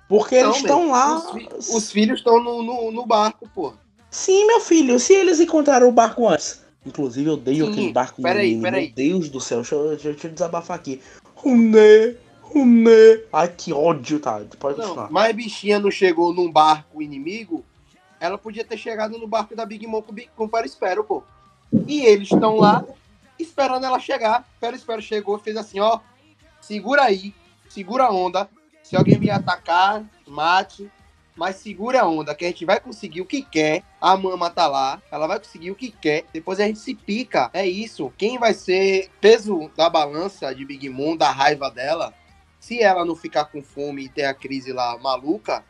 [0.09, 1.19] Porque eles Não, estão meu, lá.
[1.57, 3.75] Os, os filhos estão no, no, no barco, pô.
[4.11, 6.65] Sim, meu filho, se eles encontraram o barco antes.
[6.87, 8.87] Inclusive, eu odeio Sim, aquele barco peraí, peraí.
[8.87, 11.03] Meu Deus do céu, deixa eu, deixa eu- desabafar aqui.
[11.35, 13.21] Runé, Runé.
[13.31, 14.41] Ai, que ódio, tá?
[14.59, 15.11] Pode Não, continuar.
[15.11, 17.63] mas bichinha não chegou num barco inimigo,
[18.19, 21.23] ela podia ter chegado no barco da Big Mom com, com o Perispero, pô.
[21.87, 22.83] E eles estão lá
[23.39, 24.49] esperando ela chegar.
[24.59, 26.01] Perispero chegou fez assim, ó,
[26.63, 27.35] segura aí,
[27.69, 28.49] segura a onda.
[28.89, 30.91] Se alguém vier atacar, mate.
[31.37, 33.85] Mas segura a onda, que a gente vai conseguir o que quer.
[34.01, 36.25] A mama tá lá, ela vai conseguir o que quer.
[36.33, 37.51] Depois a gente se pica.
[37.53, 38.11] É isso.
[38.17, 42.15] Quem vai ser peso da balança de Big Mom, da raiva dela,
[42.59, 45.63] se ela não ficar com fome e ter a crise lá maluca,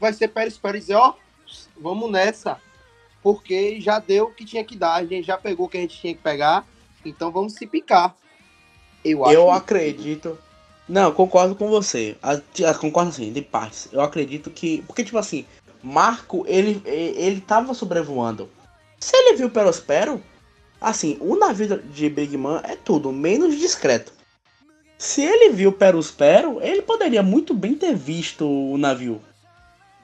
[0.00, 1.12] vai ser Pérez Pérez dizer, ó,
[1.78, 2.58] vamos nessa.
[3.22, 5.80] Porque já deu o que tinha que dar, a gente já pegou o que a
[5.82, 6.66] gente tinha que pegar,
[7.04, 8.16] então vamos se picar.
[9.04, 9.34] Eu acho.
[9.34, 10.38] Eu acredito.
[10.88, 12.16] Não, concordo com você.
[12.22, 13.88] A- a- concordo assim, de partes.
[13.92, 14.82] Eu acredito que.
[14.86, 15.46] Porque, tipo assim,
[15.82, 18.48] Marco, ele, ele tava sobrevoando.
[18.98, 20.20] Se ele viu Perospero,
[20.80, 24.12] assim, o navio de Big Man é tudo, menos discreto.
[24.96, 29.20] Se ele viu Perospero, ele poderia muito bem ter visto o navio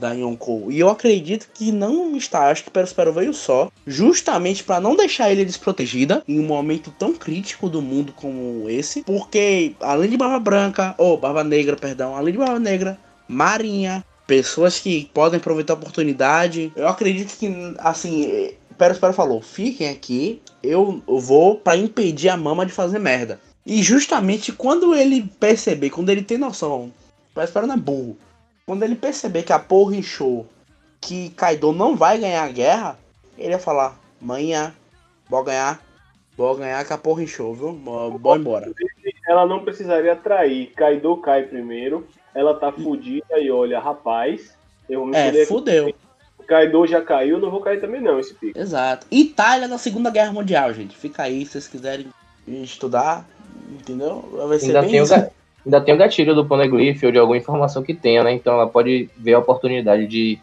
[0.01, 0.73] da Yonkou.
[0.73, 2.49] E eu acredito que não está.
[2.49, 7.13] Acho que Perospero veio só, justamente para não deixar ele desprotegida em um momento tão
[7.13, 9.03] crítico do mundo como esse.
[9.03, 14.79] Porque além de Barba Branca, ou Barba Negra, perdão, além de Barba Negra, Marinha, pessoas
[14.79, 16.73] que podem aproveitar a oportunidade.
[16.75, 22.73] Eu acredito que, assim, Perospero falou: fiquem aqui, eu, vou para impedir a mama de
[22.73, 23.41] fazer merda.
[23.67, 26.91] E justamente quando ele perceber, quando ele tem noção,
[27.35, 28.17] Perospero não é burro.
[28.71, 30.47] Quando ele perceber que a porra inchou,
[31.01, 32.97] que Kaido não vai ganhar a guerra,
[33.37, 34.73] ele ia falar: manhã,
[35.29, 35.83] vou ganhar,
[36.37, 37.73] vou ganhar que a porra inchou, viu?
[37.73, 38.71] Vou embora.
[39.27, 40.71] Ela não precisaria trair.
[40.77, 42.07] Kaido cai primeiro.
[42.33, 44.55] Ela tá fudida e olha, rapaz.
[44.89, 45.47] Eu me É, aqui.
[45.47, 45.93] fudeu.
[46.47, 48.57] Kaido já caiu, não vou cair também não, esse pico.
[48.57, 49.05] Exato.
[49.11, 50.97] Itália na Segunda Guerra Mundial, gente.
[50.97, 52.07] Fica aí se vocês quiserem
[52.47, 53.27] estudar,
[53.69, 54.23] entendeu?
[54.47, 55.31] Vai ser Ainda bem tem, o
[55.65, 58.33] ainda tem o gatilho do Poneglyph ou de alguma informação que tenha, né?
[58.33, 60.39] Então ela pode ver a oportunidade de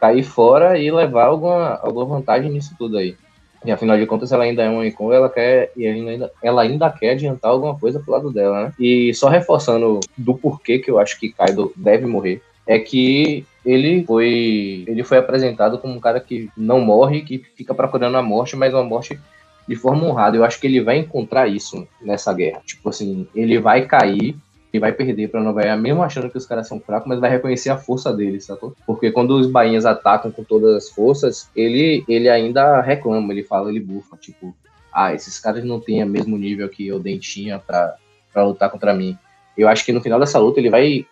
[0.00, 3.16] cair fora e levar alguma, alguma vantagem nisso tudo aí.
[3.64, 6.88] E afinal de contas, ela ainda é uma Icon, ela quer e ainda, ela ainda
[6.90, 8.72] quer adiantar alguma coisa pro lado dela, né?
[8.78, 14.04] E só reforçando do porquê que eu acho que Kaido deve morrer, é que ele
[14.04, 18.54] foi ele foi apresentado como um cara que não morre, que fica procurando a morte,
[18.54, 19.18] mas uma morte
[19.66, 20.36] de forma honrada.
[20.36, 22.60] Eu acho que ele vai encontrar isso nessa guerra.
[22.64, 24.36] Tipo assim, ele vai cair
[24.72, 27.30] e vai perder pra Nova York, mesmo achando que os caras são fracos, mas vai
[27.30, 28.74] reconhecer a força deles, sacou?
[28.86, 33.70] Porque quando os bainhas atacam com todas as forças, ele, ele ainda reclama, ele fala,
[33.70, 34.54] ele bufa, tipo,
[34.92, 37.94] ah, esses caras não têm o mesmo nível que o Dentinha pra,
[38.32, 39.16] pra lutar contra mim.
[39.56, 41.06] Eu acho que no final dessa luta ele vai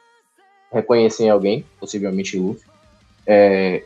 [0.72, 2.66] reconhecer em alguém, possivelmente Luffy,
[3.26, 3.82] é,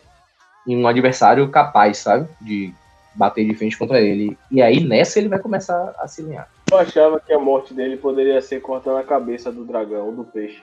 [0.66, 2.28] em um adversário capaz, sabe?
[2.40, 2.72] De
[3.14, 4.36] bater de frente contra ele.
[4.50, 6.48] E aí nessa ele vai começar a se alinhar.
[6.70, 10.62] Eu achava que a morte dele poderia ser cortando a cabeça do dragão, do peixe.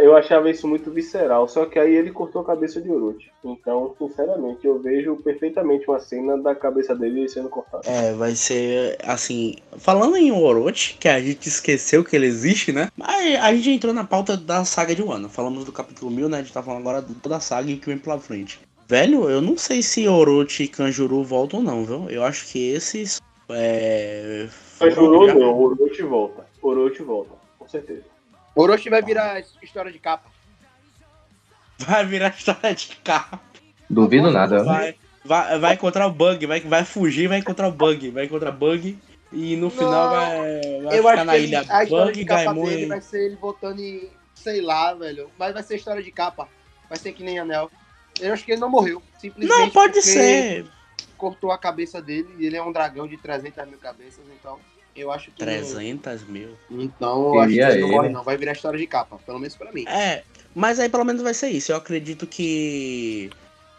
[0.00, 3.30] Eu achava isso muito visceral, só que aí ele cortou a cabeça de Orochi.
[3.44, 7.88] Então, sinceramente, eu vejo perfeitamente uma cena da cabeça dele sendo cortada.
[7.88, 9.54] É, vai ser assim.
[9.76, 12.88] Falando em Orochi, que a gente esqueceu que ele existe, né?
[12.96, 15.28] Mas a gente entrou na pauta da saga de Wano.
[15.28, 16.38] Falamos do capítulo 1000, né?
[16.38, 18.58] A gente tá falando agora da saga e que vem pela frente.
[18.88, 22.10] Velho, eu não sei se Orochi e Kanjuro voltam, não, viu?
[22.10, 23.20] Eu acho que esses.
[23.50, 24.48] É.
[24.80, 26.46] Mas já- não, Orochi volta.
[26.62, 28.04] Orochi volta, com certeza.
[28.54, 30.30] Orochi vai virar história de capa.
[31.78, 33.38] Vai virar história de carro.
[33.88, 34.64] Duvido nada.
[34.64, 38.50] Vai, vai, vai encontrar o bug, vai, vai fugir, vai encontrar o bug, vai encontrar
[38.50, 38.98] bug.
[39.32, 40.30] E no final Não, vai,
[40.82, 42.86] vai Eu ficar acho na ele- ilha a história Bug, de capa Gaimon dele e...
[42.86, 44.08] vai ser ele voltando em.
[44.34, 45.28] sei lá, velho.
[45.38, 46.48] Mas vai ser história de capa.
[46.88, 47.70] Vai ser que nem anel.
[48.20, 49.02] Eu acho que ele não morreu.
[49.18, 50.66] Simplesmente Não, pode porque ser.
[51.16, 54.58] Cortou a cabeça dele e ele é um dragão de 300 mil cabeças, então
[54.94, 55.38] eu acho que.
[55.38, 56.50] 300 mil.
[56.70, 57.96] Então eu acho que Queria ele não ele.
[57.96, 58.22] morre, não.
[58.24, 59.84] Vai virar história de capa, pelo menos pra mim.
[59.86, 60.22] É,
[60.54, 61.72] mas aí pelo menos vai ser isso.
[61.72, 63.30] Eu acredito que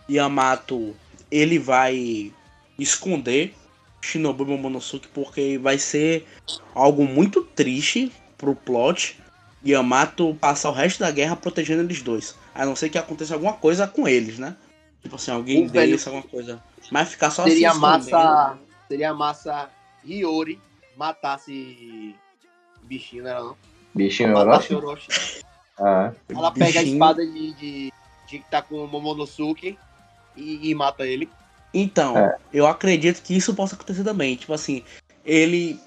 [0.09, 0.95] Yamato
[1.31, 2.31] ele vai
[2.77, 3.53] esconder
[4.01, 6.25] Shinobu Momonosuke porque vai ser
[6.73, 9.19] algo muito triste pro plot
[9.65, 12.35] Yamato passar o resto da guerra protegendo eles dois.
[12.53, 14.55] A não ser que aconteça alguma coisa com eles, né?
[15.01, 16.61] Tipo assim, alguém O velho- deles, alguma coisa.
[16.91, 18.11] Mas ficar só Seria se escondendo.
[18.11, 18.57] massa.
[18.87, 19.69] Seria massa
[20.05, 20.59] Hiyori
[20.95, 22.15] matasse
[22.83, 23.57] bichinho, não era não?
[23.93, 25.07] Bichinho Matasse Orochi?
[25.11, 25.41] Orochi.
[25.79, 26.93] Ah, Ela pega a Bichinho.
[26.93, 27.93] espada de, de,
[28.27, 29.77] de que tá com o Momonosuke
[30.35, 31.29] e, e mata ele.
[31.73, 32.37] Então, É.
[32.53, 34.35] eu acredito que isso possa acontecer também.
[34.35, 34.83] Tipo assim,
[35.25, 35.79] ele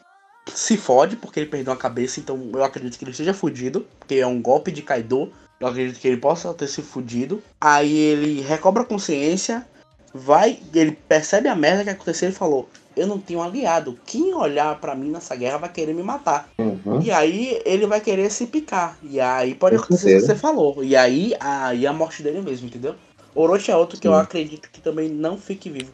[0.55, 4.16] se fode porque ele perdeu a cabeça, então eu acredito que ele esteja fudido, porque
[4.16, 5.33] é um golpe de Kaido.
[5.61, 7.42] Eu acredito que ele possa ter se fudido.
[7.61, 9.66] Aí ele recobra a consciência,
[10.14, 13.99] vai, ele percebe a merda que aconteceu e falou: Eu não tenho aliado.
[14.07, 16.49] Quem olhar pra mim nessa guerra vai querer me matar.
[16.59, 17.03] uhum.
[17.03, 18.96] E aí ele vai querer se picar.
[19.03, 20.83] E aí pode Com acontecer o que você falou.
[20.83, 22.94] E aí, aí a morte dele mesmo, entendeu?
[23.35, 24.18] Orochi é outro que eu Sim.
[24.20, 25.92] acredito que também não fique vivo.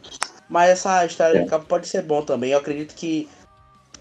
[0.49, 1.43] Mas essa história É.
[1.43, 2.51] de capa pode ser bom também.
[2.51, 3.27] Eu acredito que.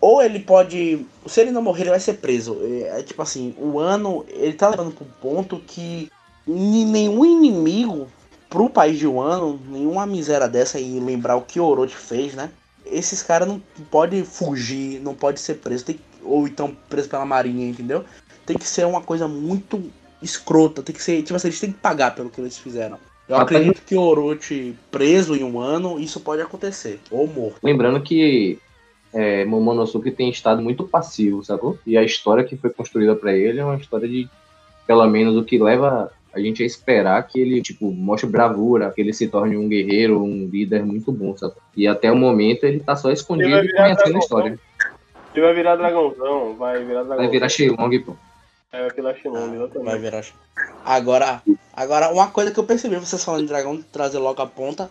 [0.01, 1.07] Ou ele pode.
[1.27, 2.59] Se ele não morrer, ele vai ser preso.
[2.63, 4.25] É, é tipo assim, o ano.
[4.29, 6.11] Ele tá levando pro ponto que
[6.47, 8.07] nenhum inimigo
[8.49, 12.51] pro país de Wano, nenhuma miséria dessa e lembrar o que Orochi fez, né?
[12.85, 17.69] Esses caras não pode fugir, não pode ser preso, tem, ou então preso pela marinha,
[17.69, 18.05] entendeu?
[18.45, 19.91] Tem que ser uma coisa muito
[20.23, 22.99] escrota, tem que ser, tipo assim, eles têm que pagar pelo que eles fizeram.
[23.29, 27.59] Eu acredito que Orochi preso em um ano, isso pode acontecer, ou morto.
[27.61, 28.61] Lembrando que
[29.17, 31.79] é, Momonosuke tem estado muito passivo, sacou?
[31.87, 34.29] E a história que foi construída pra ele é uma história de,
[34.87, 39.01] pelo menos, o que leva a gente a esperar que ele, tipo, mostre bravura, que
[39.01, 41.63] ele se torne um guerreiro, um líder muito bom, sacou?
[41.75, 44.61] E até o momento ele tá só escondido vai e conhecendo a história.
[45.35, 47.25] Ele vai virar dragãozão, vai virar dragão.
[47.25, 48.15] Vai virar Shenlong, pô.
[48.71, 49.99] É Vai exatamente.
[49.99, 50.25] virar.
[50.85, 54.91] Agora, agora, uma coisa que eu percebi, vocês falando de dragão, trazer logo a ponta.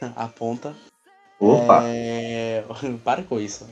[0.14, 0.74] A ponta.
[1.44, 1.82] Opa!
[1.84, 2.64] É...
[3.04, 3.66] Para com isso.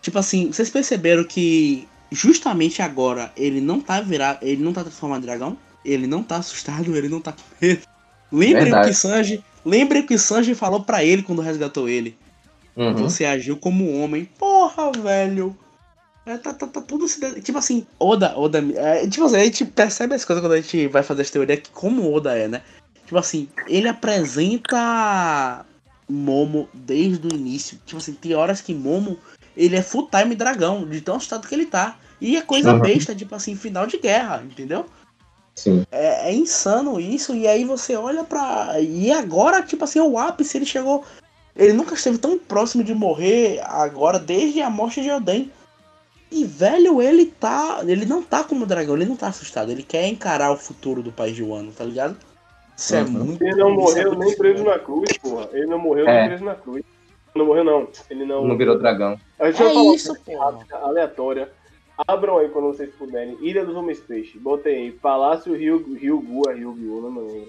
[0.00, 5.22] Tipo assim, vocês perceberam que justamente agora ele não tá virado, ele não tá transformado
[5.22, 5.56] em dragão?
[5.84, 7.82] Ele não tá assustado, ele não tá com medo.
[8.30, 12.16] Lembrem o que Sanji, lembrem o que Sanji falou pra ele quando resgatou ele.
[12.76, 12.94] Uhum.
[12.94, 14.28] Você agiu como um homem.
[14.38, 15.56] Porra, velho.
[16.24, 17.40] É, tá, tá, tá tudo se.
[17.42, 18.64] Tipo assim, Oda, Oda.
[18.76, 21.56] É, tipo assim, a gente percebe as coisas quando a gente vai fazer essa teoria
[21.56, 22.62] que como Oda é, né?
[23.04, 25.66] Tipo assim, ele apresenta
[26.12, 27.78] Momo desde o início.
[27.84, 29.18] Tipo assim, tem horas que Momo
[29.56, 31.98] ele é full time dragão, de tão assustado que ele tá.
[32.20, 32.80] E é coisa Uhum.
[32.80, 34.86] besta, tipo assim, final de guerra, entendeu?
[35.54, 35.84] Sim.
[35.90, 38.80] É, é insano isso, e aí você olha pra.
[38.80, 41.04] E agora, tipo assim, é o ápice, ele chegou.
[41.54, 45.50] Ele nunca esteve tão próximo de morrer agora, desde a morte de Oden.
[46.30, 47.80] E, velho, ele tá.
[47.86, 49.70] Ele não tá como dragão, ele não tá assustado.
[49.70, 52.16] Ele quer encarar o futuro do país de Wano, tá ligado?
[52.76, 53.10] Isso é Uhum.
[53.10, 53.42] muito.
[53.42, 55.48] Ele não é morreu nem preso na cruz, porra.
[55.52, 56.20] Ele não morreu É.
[56.20, 56.82] nem preso na cruz.
[57.34, 57.88] Não morreu, não.
[58.10, 58.46] Ele não.
[58.46, 59.18] Não virou dragão.
[59.40, 60.50] Deixa eu É falar uma isso, porra.
[60.52, 61.48] rápida, aleatória.
[62.06, 63.36] Abram aí quando vocês puderem.
[63.40, 64.38] Ilha dos Homens Peixe.
[64.38, 64.90] Botem aí.
[64.92, 67.48] Palácio Rio, Rio Gua, Rio Gu, não lembro.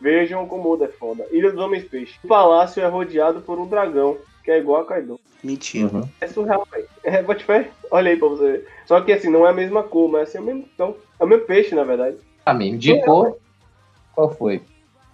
[0.00, 1.26] Vejam como Oda é foda.
[1.30, 2.14] Ilha dos Homens Peixe.
[2.24, 5.18] O palácio é rodeado por um dragão, que é igual a Kaido.
[5.42, 5.90] Mentira.
[5.92, 6.08] Uhum.
[6.20, 6.86] É surreal, velho.
[7.02, 7.70] É, bote fé.
[7.90, 8.68] Olha aí pra você ver.
[8.86, 11.24] Só que assim, não é a mesma cor, mas assim, é o mesmo, então, é
[11.24, 12.16] o mesmo peixe, na verdade.
[12.44, 12.78] Tá mesmo.
[12.78, 13.36] De cor,
[14.14, 14.64] qual foi?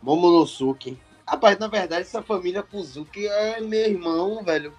[0.02, 0.98] Momonosuke.
[1.26, 4.74] Rapaz, na verdade, essa família Kuzuki é meu irmão, velho.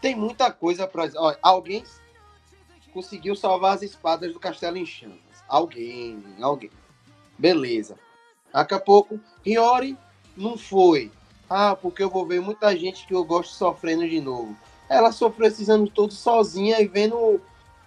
[0.00, 1.08] Tem muita coisa pra.
[1.16, 1.84] Olha, alguém
[2.92, 5.18] conseguiu salvar as espadas do castelo em chamas.
[5.48, 6.70] Alguém, alguém.
[7.38, 7.96] Beleza.
[8.52, 9.96] Daqui a pouco, Hiyori
[10.36, 11.12] não foi.
[11.48, 14.56] Ah, porque eu vou ver muita gente que eu gosto sofrendo de novo.
[14.88, 17.40] Ela sofreu esses anos todos sozinha e vendo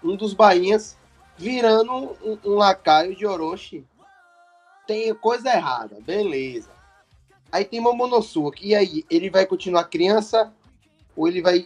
[0.04, 0.97] um dos bainhas
[1.38, 3.84] virando um, um lacaio de Orochi.
[4.92, 6.70] Tem coisa errada, beleza.
[7.50, 8.68] Aí tem Momonosuke.
[8.68, 10.52] E aí, ele vai continuar criança?
[11.16, 11.66] Ou ele vai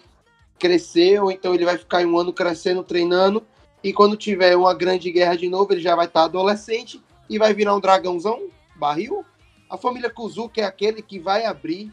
[0.59, 1.19] crescer?
[1.19, 3.43] Ou então ele vai ficar um ano crescendo, treinando?
[3.83, 7.51] E quando tiver uma grande guerra de novo, ele já vai estar adolescente e vai
[7.51, 8.47] virar um dragãozão?
[8.75, 9.25] Barril?
[9.67, 11.91] A família Kuzuki é aquele que vai abrir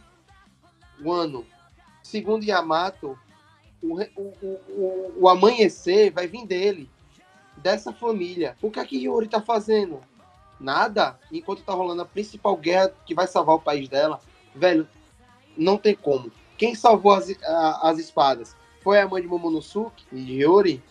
[1.03, 1.47] o ano.
[2.03, 3.19] Segundo Yamato,
[3.83, 6.91] o, o, o, o, amanhecer vai vir dele,
[7.57, 8.55] dessa família.
[8.61, 10.03] O que é que Yori tá fazendo?
[10.63, 14.21] Nada, enquanto tá rolando a principal guerra que vai salvar o país dela,
[14.55, 14.87] velho,
[15.57, 16.31] não tem como.
[16.57, 20.83] Quem salvou as, a- as espadas foi a mãe de Momonosuke e de Hiyori,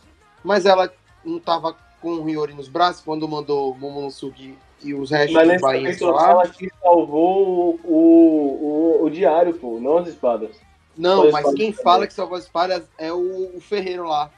[0.43, 0.91] mas ela
[1.24, 5.91] não tava com o Hiyori nos braços quando mandou Momonosuke e os restos Mas bainhas
[5.99, 6.26] capítulo lá.
[6.28, 10.59] fala que salvou o, o, o, diário, pô, não as espadas.
[10.97, 11.84] Não, Foi mas espadas quem também.
[11.84, 14.30] fala que salvou as espadas é o, o ferreiro lá.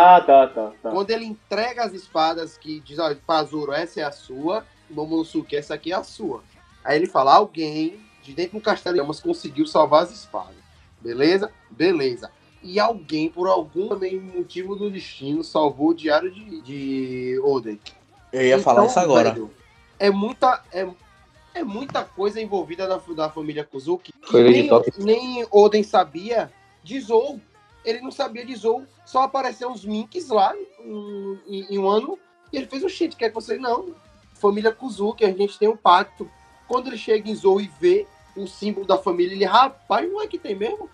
[0.00, 0.90] Ah, tá, tá, tá.
[0.92, 5.74] Quando ele entrega as espadas que diz, olha, Pazuro, essa é a sua, Momonosuke, essa
[5.74, 6.40] aqui é a sua.
[6.84, 10.54] Aí ele fala, alguém de dentro do castelo de conseguiu salvar as espadas.
[11.00, 11.50] Beleza?
[11.68, 12.30] Beleza.
[12.62, 17.80] E alguém, por algum também motivo do destino, salvou o diário de, de Oden.
[18.32, 19.30] Eu ia falar Então, isso agora.
[19.32, 19.50] velho,
[19.98, 20.62] é muita.
[20.72, 20.88] É,
[21.54, 24.12] é muita coisa envolvida da, da família Kuzuki.
[24.12, 26.52] que nem, nem Oden sabia
[26.84, 27.40] de Zou.
[27.88, 28.84] Ele não sabia de Zou.
[29.04, 32.18] Só apareceu uns Minks lá em, em- em um ano.
[32.52, 33.16] E ele fez o shit.
[33.16, 33.56] Quer que você.
[33.56, 33.94] Não.
[34.34, 36.30] Família Kuzuki, a gente tem um pacto.
[36.68, 40.26] Quando ele chega em Zou e vê o símbolo da família, ele, rapaz, não é
[40.26, 40.88] que tem mesmo?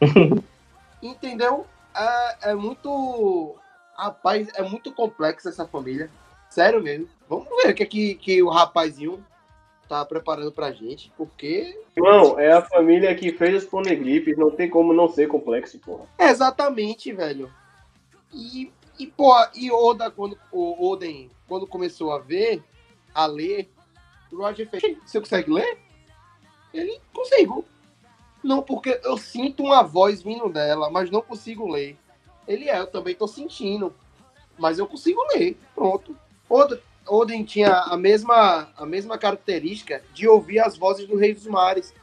[1.02, 1.66] Entendeu?
[1.94, 3.54] É, é muito.
[3.96, 6.10] Rapaz, é muito complexa essa família.
[6.50, 7.08] Sério mesmo.
[7.28, 9.24] Vamos ver o que, é que, que o rapazinho
[9.88, 11.80] tá preparando pra gente, porque.
[11.96, 16.06] Irmão, é a família que fez os poneglyphs, não tem como não ser complexo, porra.
[16.18, 17.52] Exatamente, velho.
[18.32, 22.62] E, e pô, e Oda, quando, o Oden, quando começou a ver,
[23.14, 23.70] a ler,
[24.32, 24.82] o Roger fez.
[24.84, 25.78] "Ei, Você consegue ler?
[26.74, 27.64] Ele consigo.
[28.42, 31.96] Não, porque eu sinto uma voz vindo dela, mas não consigo ler.
[32.46, 33.92] Ele é, eu também tô sentindo.
[34.58, 35.56] Mas eu consigo ler.
[35.74, 36.16] Pronto.
[36.48, 41.46] Oda, Oden tinha a mesma, a mesma característica de ouvir as vozes do Rei dos
[41.46, 41.94] Mares.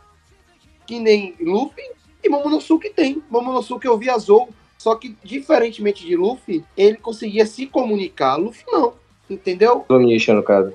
[0.85, 1.83] Que nem Luffy
[2.23, 3.23] e Momonosuke tem.
[3.29, 8.35] Momonosuke ouvia Zou, só que diferentemente de Luffy, ele conseguia se comunicar.
[8.35, 8.93] Luffy não,
[9.29, 9.85] entendeu?
[9.87, 10.73] Domination, no caso.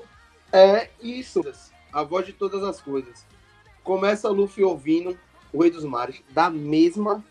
[0.51, 1.41] É isso.
[1.91, 3.25] A voz de todas as coisas.
[3.83, 5.17] Começa Luffy ouvindo
[5.53, 7.23] o Rei dos Mares da mesma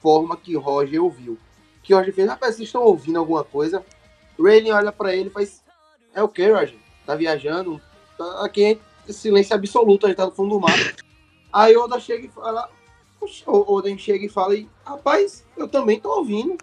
[0.00, 1.38] forma que Roger ouviu.
[1.82, 3.84] Que Roger fez, rapaz, vocês estão ouvindo alguma coisa?
[4.38, 5.62] Rayleigh olha pra ele e faz,
[6.16, 6.76] é o que, Roger?
[7.04, 7.80] Tá viajando?
[8.18, 10.74] Tá aqui silêncio absoluto, a gente tá no fundo do mar.
[11.52, 12.68] Aí Oda chega e fala,
[13.46, 16.56] o Oden chega e fala, rapaz, eu também tô ouvindo.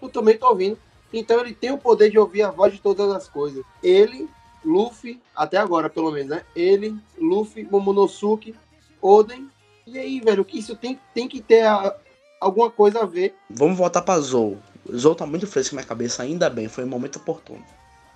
[0.00, 0.78] Eu também tô ouvindo.
[1.12, 3.62] Então ele tem o poder de ouvir a voz de todas as coisas.
[3.82, 4.28] Ele,
[4.64, 6.42] Luffy, até agora pelo menos, né?
[6.56, 8.54] Ele, Luffy, Momonosuke,
[9.02, 9.50] Oden.
[9.86, 11.94] E aí, velho, que isso tem, tem que ter a-
[12.40, 13.34] alguma coisa a ver.
[13.50, 14.56] Vamos voltar pra Zou.
[14.90, 17.64] Zou tá muito fresco na minha cabeça, ainda bem, foi um momento oportuno.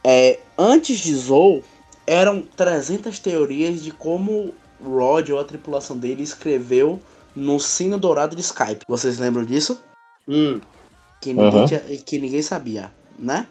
[0.04, 1.62] É, antes de Zou,
[2.06, 4.52] eram 300 teorias de como
[4.82, 7.00] Rod ou a tripulação dele escreveu
[7.34, 8.84] no sino dourado de Skype.
[8.86, 9.82] Vocês lembram disso?
[10.28, 10.60] Hum.
[11.20, 11.66] Que ninguém, Uhum.
[11.66, 13.46] tinha- que ninguém sabia, né?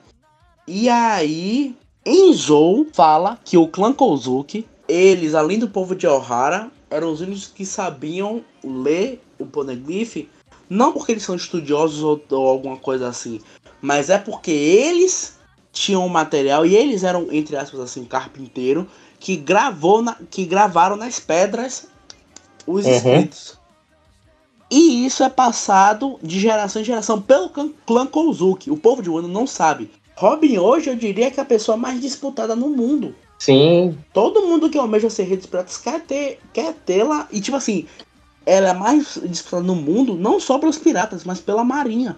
[0.68, 1.76] E aí,
[2.06, 7.20] em Zou, fala que o clã Kozuki, eles, além do povo de Ohara, eram os
[7.22, 10.28] únicos que sabiam ler o Poneglyph,
[10.70, 13.42] não porque eles são estudiosos ou, ou alguma coisa assim,
[13.82, 15.36] mas é porque eles
[15.74, 18.88] tinham o material e eles eram, entre aspas, assim, um carpinteiro
[19.20, 21.88] que gravou na, que gravaram nas pedras
[22.66, 22.92] os Uhum.
[22.92, 23.60] escritos.
[24.72, 27.50] E isso é passado de geração em geração pelo
[27.86, 28.72] clã, Kozuki.
[28.72, 29.92] O povo de Wano não sabe.
[30.16, 33.16] Robin hoje eu diria que é a pessoa mais disputada no mundo.
[33.40, 37.28] Sim, Todo mundo que almeja ser rei dos piratas quer ter, quer tê-la.
[37.32, 37.86] E tipo assim,
[38.46, 42.18] ela é mais disputada no mundo, não só pelos piratas, mas pela marinha.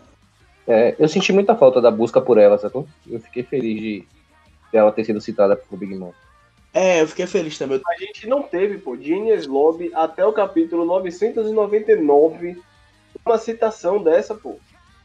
[0.68, 2.88] É, eu senti muita falta da busca por ela, sacou?
[3.10, 4.08] Eu fiquei feliz de
[4.72, 6.12] dela ter sido citada por Big Mom.
[6.74, 7.82] É, eu fiquei feliz também.
[7.88, 12.62] A gente não teve, pô, Genius Lobby até o capítulo 999
[13.26, 14.58] uma citação dessa, pô.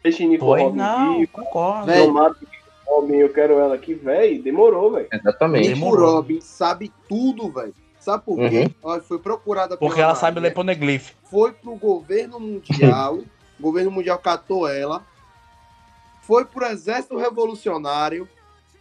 [0.02, 1.86] Deixe Nico Robin não, vivo, concordo.
[1.86, 2.46] Não mato
[2.86, 4.42] Robin, eu quero ela aqui, velho.
[4.42, 5.08] Demorou, velho.
[5.12, 5.68] Exatamente.
[5.68, 6.16] Demorou.
[6.16, 7.74] Robin sabe tudo, velho.
[8.00, 8.62] Sabe por quê?
[8.62, 8.70] Uhum.
[8.82, 11.10] Ó, Foi procurada pela Porque ela sabe ler poneglyph.
[11.24, 13.18] Foi pro governo mundial.
[13.18, 13.26] o
[13.62, 15.04] governo mundial catou ela.
[16.22, 18.28] Foi pro exército revolucionário.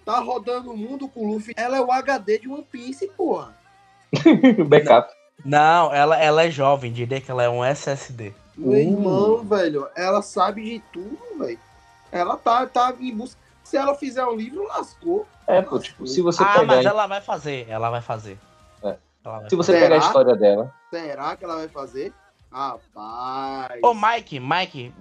[0.05, 1.53] Tá rodando o mundo com o Luffy.
[1.55, 3.55] Ela é o HD de One Piece, porra.
[4.67, 5.13] Backup.
[5.45, 8.33] Não, ela, ela é jovem, diria que ela é um SSD.
[8.57, 8.75] Meu Uh.
[8.75, 11.59] irmão, velho, ela sabe de tudo, velho.
[12.11, 13.39] Ela tá, tá em busca.
[13.63, 15.25] Se ela fizer um livro, lascou.
[15.47, 16.65] É, pô, tipo, se você ah, pegar.
[16.65, 18.37] mas ela vai fazer, ela vai fazer.
[18.83, 18.97] É.
[19.23, 19.83] Ela vai Se você Será?
[19.85, 20.73] pegar a história dela.
[20.89, 22.11] Será que ela vai fazer?
[22.51, 23.79] Rapaz.
[23.83, 24.91] Ô, Mike, Mike,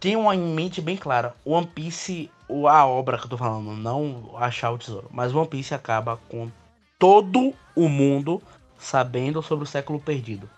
[0.00, 1.34] tem uma em mente bem clara.
[1.44, 5.48] One Piece, o- a obra que eu tô falando, não achar o tesouro, mas One
[5.48, 6.50] Piece acaba com
[6.98, 8.40] todo o mundo
[8.78, 10.48] sabendo sobre o século perdido.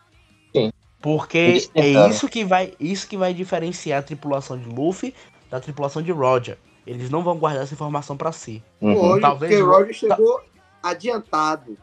[0.54, 0.70] Sim.
[1.00, 5.14] Porque é isso que vai, isso que vai diferenciar a tripulação de Luffy
[5.50, 6.58] da tripulação de Roger.
[6.86, 8.62] Eles não vão guardar essa informação pra si.
[8.80, 9.20] Uhum.
[9.20, 10.40] Talvez porque Roger chegou
[10.82, 11.78] adiantado.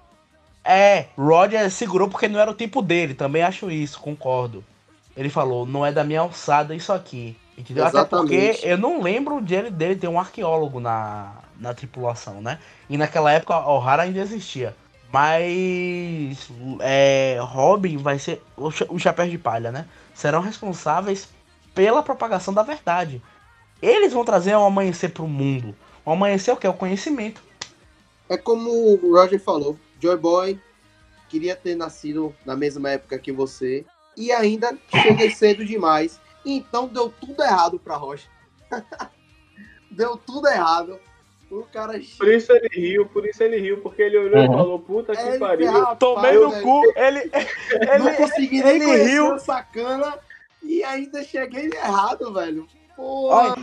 [0.65, 4.63] É, Roger segurou porque não era o tempo dele, também acho isso, concordo.
[5.15, 7.37] Ele falou, não é da minha alçada isso aqui.
[7.57, 7.85] Entendeu?
[7.85, 8.67] Até porque Exatamente.
[8.67, 12.59] eu não lembro de ele, dele ter um arqueólogo na, na tripulação, né?
[12.89, 14.75] E naquela época a O'Hara ainda existia.
[15.13, 16.49] Mas
[16.81, 18.41] é, Robin vai ser.
[18.57, 19.85] O, cha- o chapéu de palha, né?
[20.13, 21.29] Serão responsáveis
[21.73, 23.21] pela propagação da verdade.
[23.81, 25.73] Eles vão trazer um amanhecer pro mundo.
[26.03, 26.67] O amanhecer é o que?
[26.67, 27.41] É o conhecimento.
[28.27, 29.77] É como o Roger falou.
[30.05, 30.59] Joy Boy,
[31.29, 33.83] queria ter nascido na mesma época que você
[34.15, 36.19] e ainda cheguei cedo demais.
[36.45, 38.29] Então deu tudo errado pra Rocha.
[39.89, 40.99] deu tudo errado.
[41.49, 44.53] O cara Por isso ele riu, por isso ele riu, porque ele olhou e Uhum.
[44.53, 45.71] falou, puta que É, ele pariu.
[45.71, 46.63] ferra- Tomei Rapaz, no velho.
[46.63, 47.31] cu, ele.
[47.99, 49.39] não ele consegui nem ele riu.
[49.39, 50.19] sacana
[50.63, 52.67] e ainda cheguei errado, velho.
[52.95, 53.55] Pô, Olha,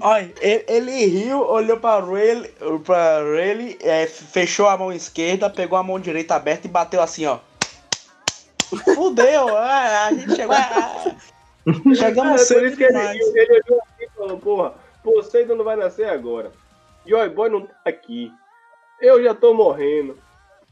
[0.00, 2.52] olha, ele, ele riu, olhou pra Rayleigh,
[2.84, 7.26] pra Rayleigh, é, fechou a mão esquerda, pegou a mão direita aberta e bateu assim,
[7.26, 7.38] ó.
[8.94, 10.54] Fudeu, ah, a gente chegou.
[10.54, 14.74] É, chegamos cedo que ele riu, ele olhou assim e falou, porra,
[15.04, 16.52] você ainda não vai nascer agora.
[17.06, 18.30] Joy Boy não tá aqui.
[19.00, 20.18] Eu já tô morrendo.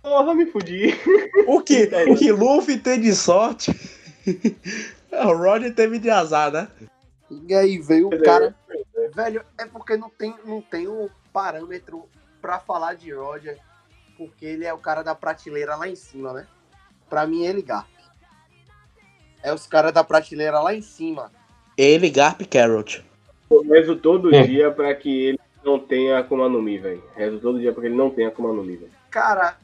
[0.02, 0.94] Porra, me fudi.
[1.46, 3.72] O que, o que Luffy tem de sorte,
[5.10, 6.68] o Roger teve de azar, né?
[7.48, 8.54] E aí veio o é, cara.
[9.08, 12.08] Velho, é porque não tem, não tem o parâmetro
[12.40, 13.58] pra falar de Roger,
[14.16, 16.46] porque ele é o cara da prateleira lá em cima, né?
[17.08, 17.86] Pra mim, ele Garp.
[19.42, 21.30] É os caras da prateleira lá em cima.
[21.76, 23.04] Ele, Garp e Carrot.
[23.50, 24.42] Eu rezo todo É.
[24.44, 27.04] dia pra que ele não tenha Akuma no Mi, velho.
[27.14, 28.90] Rezo todo dia pra que ele não tenha Akuma no Mi, velho.
[29.10, 29.56] Cara,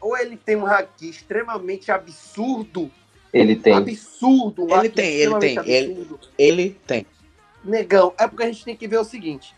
[0.00, 2.90] ou ele tem um haki extremamente absurdo.
[3.32, 3.74] Ele tem.
[3.74, 4.64] Absurdo.
[4.64, 6.06] um Ele tem, ele tem, ele-.
[6.38, 7.06] Ele tem.
[7.64, 9.54] Negão, é porque a gente tem que ver o seguinte.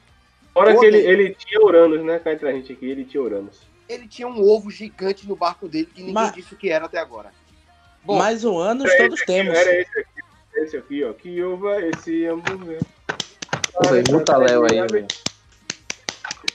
[0.52, 2.18] Fora que ele, ele tinha Uranus, né?
[2.18, 3.60] Cá entre a gente aqui, ele tinha Uranus.
[3.88, 6.86] Ele tinha um ovo gigante no barco dele que ninguém Mas- disse o que era
[6.86, 7.32] até agora.
[8.04, 9.58] Bom, Mas o anos Era todos esse aqui, temos.
[9.58, 10.10] Era esse aqui,
[10.56, 11.12] esse aqui, ó.
[11.12, 12.80] Que uva esse hambúrguer.
[13.86, 15.06] Foi muita Léo aí, velho.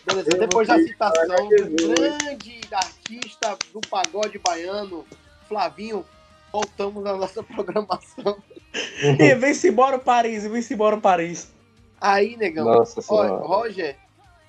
[0.06, 5.06] Beleza, Eu depois da citação do grande artista do pagode baiano,
[5.48, 6.06] Flavinho,
[6.52, 8.38] voltamos à nossa programação.
[9.20, 11.52] E vem-se embora o Paris, vem-se embora o Paris.
[12.00, 13.02] Aí, negão, Nossa.
[13.02, 13.96] Roger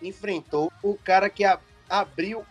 [0.02, 1.58] enfrentou o cara que a-
[1.88, 2.44] abriu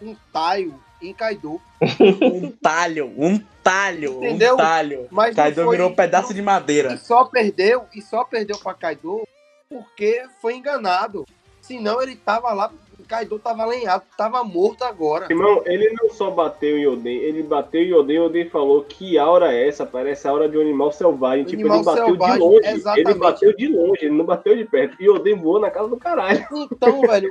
[0.00, 1.60] um taio em Kaido.
[2.22, 4.54] Um talho, um talho, Entendeu?
[4.54, 5.08] um talho.
[5.10, 6.92] Mas Kaido virou um pedaço de madeira.
[6.94, 9.22] E só perdeu, e só perdeu pra Kaido
[9.68, 11.26] porque foi enganado.
[11.60, 12.70] Senão ele tava lá,
[13.12, 15.26] Kaido tava lenhado, tava morto agora.
[15.28, 19.18] Irmão, ele não só bateu em Oden, ele bateu em Oden e Oden falou que
[19.18, 19.84] aura é essa?
[19.84, 21.44] Parece a aura de um animal selvagem.
[21.44, 22.66] Tipo, Animal ele bateu selvagem, de longe.
[22.68, 23.10] exatamente.
[23.10, 25.02] Ele bateu de longe, ele não bateu de perto.
[25.02, 26.42] E Oden voou na casa do caralho.
[26.50, 27.30] Então, velho,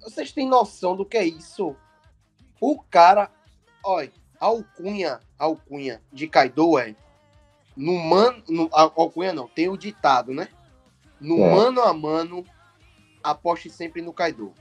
[0.00, 1.74] vocês têm noção do que é isso?
[2.60, 3.28] O cara,
[3.84, 6.94] olha, a alcunha, a alcunha de Kaido é
[7.76, 10.46] no mano, no, a alcunha não, tem o ditado, né?
[11.20, 11.50] No É.
[11.50, 12.44] mano a mano,
[13.24, 14.54] aposte sempre no Kaido.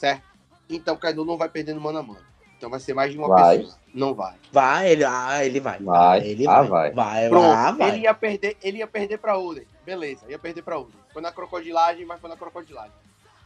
[0.00, 0.22] Certo?
[0.70, 2.24] Então Kaido não vai perder no mano a mano.
[2.56, 3.58] Então vai ser mais de uma Vai.
[3.58, 3.78] pessoa.
[3.92, 4.34] Não vai.
[4.50, 5.78] Vai, ele, ah, ele vai.
[5.78, 6.90] Vai, ele ah, vai.
[6.90, 6.92] vai.
[6.92, 7.88] Vai, Pronto, ah, vai.
[7.88, 9.66] ele ia perder, ele ia perder pra Oden.
[9.84, 10.94] Beleza, ia perder pra Oden.
[11.12, 12.92] Foi na crocodilagem, mas foi na crocodilagem.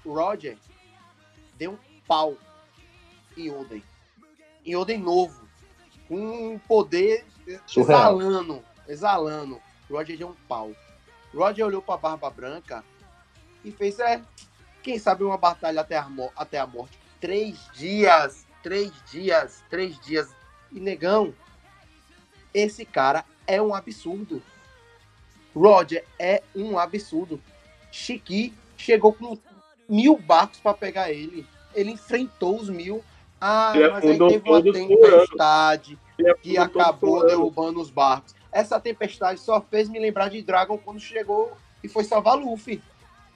[0.05, 0.57] O Roger
[1.57, 2.37] deu um pau
[3.37, 3.83] em Oden.
[4.65, 5.43] Em Oden novo.
[6.07, 7.25] Com um poder
[7.67, 8.21] Surreal.
[8.21, 8.65] exalando.
[8.87, 9.61] Exalando.
[9.91, 10.71] O Roger deu um pau.
[11.33, 12.85] O Roger olhou pra Barba Branca
[13.65, 14.21] e fez, é,
[14.85, 16.07] quem sabe uma batalha até a,
[16.37, 16.99] até a morte.
[17.19, 20.29] Três dias, três dias, três dias.
[20.71, 21.35] E negão,
[22.53, 24.43] esse cara é um absurdo.
[25.57, 27.41] Roger é um absurdo.
[27.91, 29.39] Chiqui chegou com
[29.89, 31.47] mil barcos para pegar ele.
[31.75, 33.03] Ele enfrentou os mil.
[33.41, 35.99] Ah, Ele mas aí teve uma tempestade
[36.43, 38.35] que acabou derrubando os barcos.
[38.53, 42.83] Essa tempestade só fez me lembrar de Dragon quando chegou e foi salvar Luffy.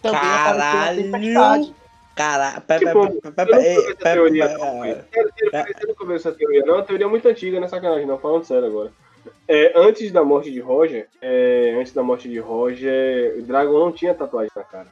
[0.02, 1.00] Também apareceu Caralho!
[1.08, 1.74] uma tempestade.
[2.14, 5.04] Caralho, Tipo, Eu não pe- tô com essa teoria, não, é,
[6.02, 6.58] Você?
[6.68, 8.18] É uma teoria muito antiga, não é sacanagem, não.
[8.18, 8.90] Falando sério agora.
[9.46, 13.92] É, antes da morte de Roger, é, antes da morte de Roger, o Dragon não
[13.92, 14.88] tinha tatuagem na cara.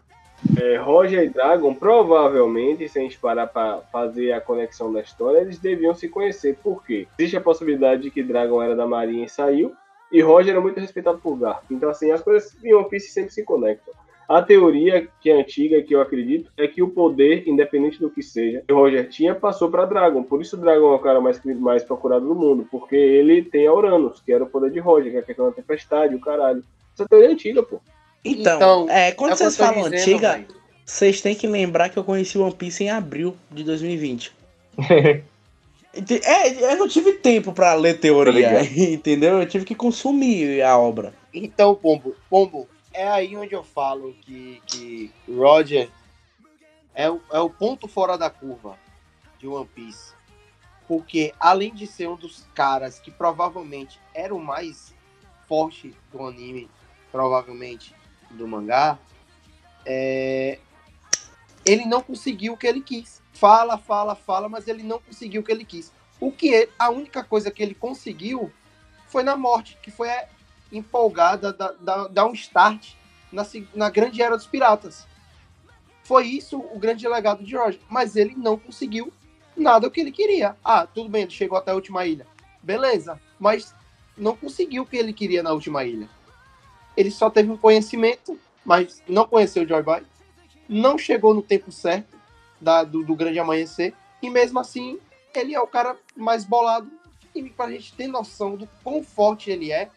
[0.61, 5.39] É, Roger e Dragon, provavelmente, se a gente parar pra fazer a conexão da história,
[5.41, 6.57] eles deviam se conhecer.
[6.63, 7.09] Por quê?
[7.19, 9.75] Existe a possibilidade de que Dragon era da Marinha e saiu,
[10.13, 11.65] e Roger era muito respeitado por Garp.
[11.71, 13.93] Então, assim, as coisas em One Piece sempre se conectam.
[14.29, 18.23] A teoria que é antiga, que eu acredito, é que o poder, independente do que
[18.23, 20.23] seja, que o Roger tinha, passou para Dragon.
[20.23, 23.67] Por isso o Dragon é o cara mais, mais procurado do mundo, porque ele tem
[23.69, 26.21] a Uranus, que era o poder de Roger, que é a questão da tempestade, o
[26.21, 26.65] caralho.
[26.95, 27.81] Essa teoria é antiga, pô.
[28.25, 30.45] Então, Então, é, quando É vocês falam dizendo, antiga,
[30.85, 34.33] vocês têm que lembrar que eu conheci One Piece em abril de 2020.
[35.95, 39.41] Ente- É, eu não tive tempo pra ler teoria, Tá entendeu?
[39.41, 41.15] Eu tive que consumir a obra.
[41.33, 45.91] Então, Pombo, Pombo, é aí onde eu falo que, que Roger
[46.95, 48.79] é o, é o ponto fora da curva
[49.39, 50.15] de One Piece.
[50.89, 54.95] Porque além de ser um dos caras que provavelmente era o mais
[55.47, 56.71] forte do anime,
[57.13, 57.95] provavelmente
[58.31, 58.99] do mangá,
[59.85, 60.59] é,
[61.67, 63.21] ele não conseguiu o que ele quis.
[63.35, 65.93] Fala, fala, fala, mas ele não conseguiu o que ele quis.
[66.19, 68.51] O que ele, a única coisa que ele conseguiu
[69.07, 70.09] foi na morte, que foi
[70.73, 72.95] empolgada, dar da, da um start
[73.33, 75.07] na, na grande era dos piratas.
[76.03, 77.81] Foi isso o grande legado de Roger.
[77.89, 79.13] Mas ele não conseguiu
[79.57, 80.57] nada o que ele queria.
[80.65, 82.27] Ah, tudo bem, ele chegou até a última ilha.
[82.63, 83.75] Beleza, mas
[84.17, 86.09] não conseguiu o que ele queria na última ilha.
[86.97, 90.03] Ele só teve um conhecimento, mas não conheceu o Joy Boy.
[90.69, 92.17] Não chegou no tempo certo
[92.61, 93.95] da- do, do grande amanhecer.
[94.23, 94.99] E mesmo assim,
[95.35, 96.91] ele é o cara mais bolado.
[97.35, 99.91] E pra gente ter noção do quão forte ele é,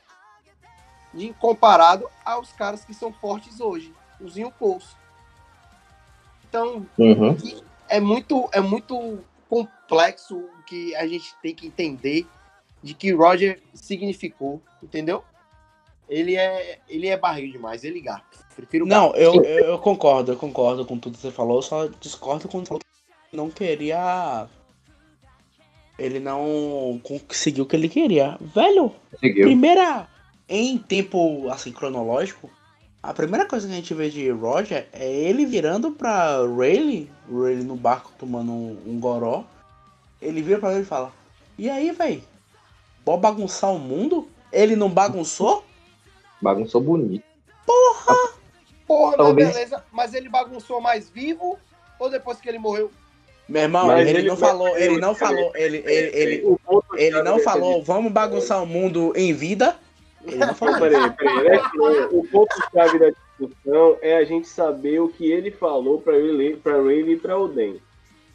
[1.14, 4.96] em comparado aos caras que são fortes hoje, os Yonkous.
[6.48, 7.36] Então, Uhum.
[7.88, 12.26] é muito, é muito complexo o que a gente tem que entender
[12.82, 15.24] de que Roger significou, entendeu?
[16.08, 18.40] Ele é, ele é barril demais, ele gato.
[18.56, 19.00] Prefiro gato.
[19.00, 22.68] Não, eu, eu, eu concordo, eu concordo com tudo que você falou, só discordo quando
[22.68, 22.82] falou
[23.30, 24.48] que não queria.
[26.00, 28.38] Ele não conseguiu o que ele queria.
[28.40, 29.46] Velho, Conseguiu.
[29.46, 30.08] primeira.
[30.50, 32.50] Em tempo assim, cronológico,
[33.02, 37.64] a primeira coisa que a gente vê de Roger é ele virando pra Rayleigh, Rayleigh
[37.64, 39.44] no barco tomando um, um goró.
[40.22, 41.14] Ele vira pra ele e fala:
[41.58, 42.24] E aí, véi?
[43.06, 44.28] Bora bagunçar o mundo?
[44.52, 45.64] Ele não bagunçou?
[46.42, 47.24] Bagunçou bonito.
[47.66, 49.84] Porra, mas Talvez- beleza.
[49.92, 51.58] Mas ele bagunçou mais vivo
[52.00, 52.92] ou depois que ele morreu?
[53.48, 56.58] Meu irmão, Mas ele, ele não falou, ele não falou, ele, ele, ele,
[56.96, 59.76] ele não falou, vamos bagunçar o mundo em vida.
[60.26, 61.44] Peraí, peraí.
[61.50, 61.60] né?
[62.12, 66.58] O ponto-chave da discussão é a gente saber o que ele falou pra Rayleigh,
[67.14, 67.76] e pra Oden.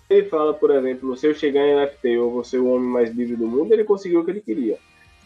[0.09, 3.11] Ele fala, por exemplo, se eu chegar em NFT eu vou ser o homem mais
[3.15, 4.79] livre do mundo, ele conseguiu o que ele queria.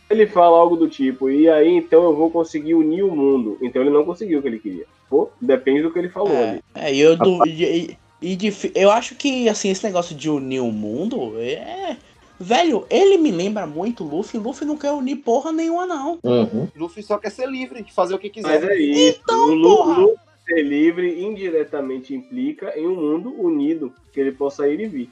[0.08, 3.58] Ele fala algo do tipo, e aí então eu vou conseguir unir o mundo.
[3.60, 4.84] Então ele não conseguiu o que ele queria.
[5.10, 6.60] Pô, depende do que ele falou É, ali.
[6.74, 8.38] é, e eu, e, e- e
[8.74, 11.96] eu acho que, assim, esse negócio de unir o mundo é.
[12.40, 14.38] Velho, ele me lembra muito Luffy.
[14.38, 16.18] Luffy não quer unir porra nenhuma, não.
[16.22, 16.68] Uhum.
[16.76, 18.70] Luffy só quer ser livre, de fazer o que Mas quiser.
[18.70, 19.20] é isso.
[19.22, 19.98] Então, o Lu, porra!
[19.98, 20.16] Lu
[20.46, 25.10] ser livre indiretamente implica em um mundo unido, que ele possa ir e vir.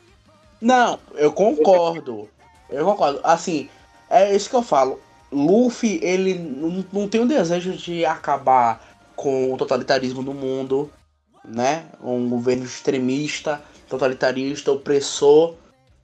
[0.60, 2.28] Não, eu concordo.
[2.70, 3.20] Eu concordo.
[3.22, 3.68] Assim,
[4.08, 4.98] é isso que eu falo.
[5.30, 10.90] Luffy, ele não, não tem o desejo de acabar com o totalitarismo no mundo,
[11.44, 11.86] né?
[12.02, 15.54] Um governo extremista, totalitarista, opressor,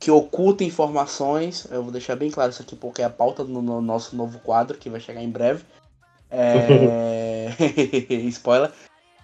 [0.03, 1.65] que oculta informações.
[1.71, 4.41] Eu vou deixar bem claro isso aqui porque é a pauta do no nosso novo
[4.41, 5.63] quadro que vai chegar em breve.
[6.29, 7.49] É...
[8.29, 8.73] Spoiler.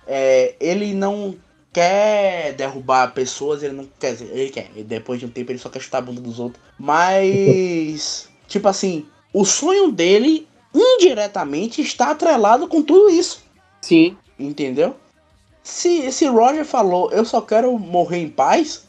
[0.07, 1.35] É, ele não
[1.73, 4.71] quer derrubar pessoas, ele não quer dizer, ele quer.
[4.77, 6.63] E depois de um tempo ele só quer chutar a bunda dos outros.
[6.79, 13.43] Mas, tipo assim, o sonho dele indiretamente está atrelado com tudo isso.
[13.83, 14.17] Sim.
[14.39, 14.95] Entendeu?
[15.61, 18.88] Se, se Roger falou, eu só quero morrer em paz,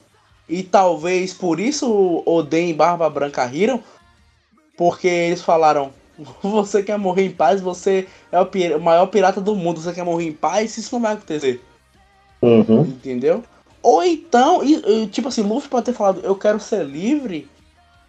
[0.49, 3.81] e talvez por isso Oden e Barba Branca riram,
[4.75, 5.93] porque eles falaram:
[6.41, 10.03] Você quer morrer em paz, você é o, o maior pirata do mundo, você quer
[10.03, 11.61] morrer em paz, isso não vai acontecer.
[12.41, 12.81] Uhum.
[12.81, 13.43] Entendeu?
[13.81, 17.47] Ou então, e- e, tipo assim, Luffy pode ter falado, eu quero ser livre.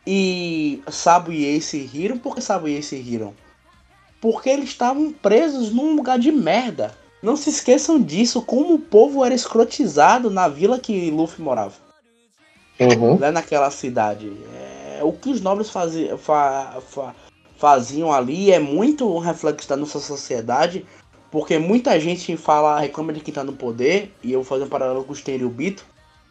[0.07, 2.19] E Sabo e Ace riram.
[2.19, 3.35] Por que Sabo e Ace riram?
[4.21, 6.97] Porque eles estavam presos num lugar de merda.
[7.23, 11.75] Não se esqueçam disso, como o povo era escrotizado na vila que Luffy morava.
[12.81, 13.19] Uhum.
[13.19, 14.33] Lá naquela cidade.
[14.55, 17.15] É, o que os nobres fazi- fa- fa-
[17.57, 20.87] faziam ali é muito um reflexo da nossa sociedade.
[21.31, 24.69] Porque muita gente fala, reclama de quem tá no poder, e eu vou fazer um
[24.69, 25.87] paralelo com o Stereobito,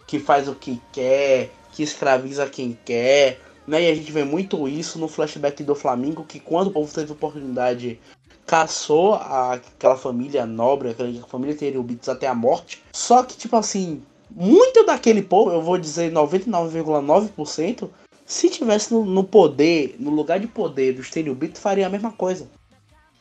[0.05, 3.83] que faz o que quer, que escraviza quem quer, né?
[3.83, 7.13] E a gente vê muito isso no flashback do Flamengo, que quando o povo teve
[7.13, 7.97] oportunidade,
[8.45, 12.83] caçou aquela família nobre, aquela família Stereobitos até a morte.
[12.91, 17.89] Só que, tipo assim, muito daquele povo, eu vou dizer 99,9%,
[18.25, 22.47] se tivesse no, no poder, no lugar de poder do Stereobito, faria a mesma coisa.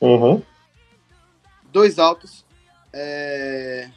[0.00, 0.42] Uhum.
[1.72, 2.44] Dois altos.
[2.92, 3.88] É,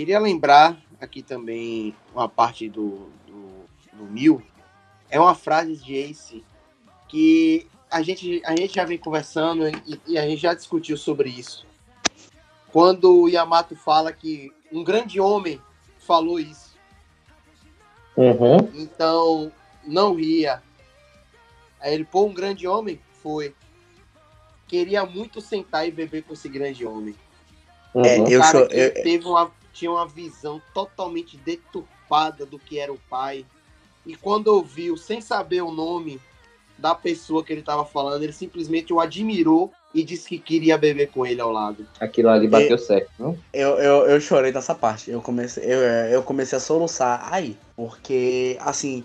[0.00, 4.40] Queria lembrar aqui também uma parte do, do, do Mil.
[5.10, 6.44] É uma frase de Ace
[7.08, 11.28] que a gente, a gente já vem conversando e, e a gente já discutiu sobre
[11.28, 11.66] isso.
[12.72, 15.60] Quando o Yamato fala que um grande homem
[16.10, 16.76] falou isso.
[18.16, 18.68] Uhum.
[18.74, 19.52] Então,
[19.84, 20.60] não ria.
[21.78, 23.00] Aí ele, pô, um grande homem?
[23.22, 23.54] Foi.
[24.66, 27.14] Queria muito sentar e beber com esse grande homem.
[27.94, 28.04] Uhum.
[28.04, 32.98] É, eu que eu- teve uma, tinha uma visão totalmente deturpada do que era o
[33.08, 33.46] pai.
[34.04, 36.20] E quando ouviu, sem saber o nome
[36.80, 41.10] da pessoa que ele estava falando, ele simplesmente o admirou e disse que queria beber
[41.10, 41.86] com ele ao lado.
[41.98, 43.36] Aquilo ali bateu certo, não?
[43.52, 45.10] Eu, eu, eu chorei nessa parte.
[45.10, 47.56] Eu comecei, eu, eu comecei a soluçar aí.
[47.76, 49.04] Porque, assim,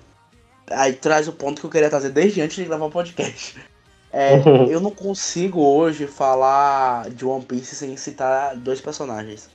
[0.70, 3.58] aí traz o ponto que eu queria trazer desde antes de gravar o podcast.
[4.14, 4.36] É,
[4.70, 9.50] eu não consigo hoje falar de One Piece sem citar dois personagens.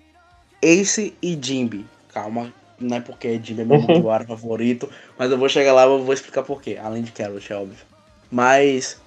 [0.60, 1.86] Ace e Jimby.
[2.12, 5.86] Calma, não é porque Jimby é meu Mugiwara favorito, mas eu vou chegar lá e
[5.86, 6.78] eu vou explicar porquê.
[6.82, 7.89] Além de Carrot, é óbvio.
[8.30, 9.00] Mas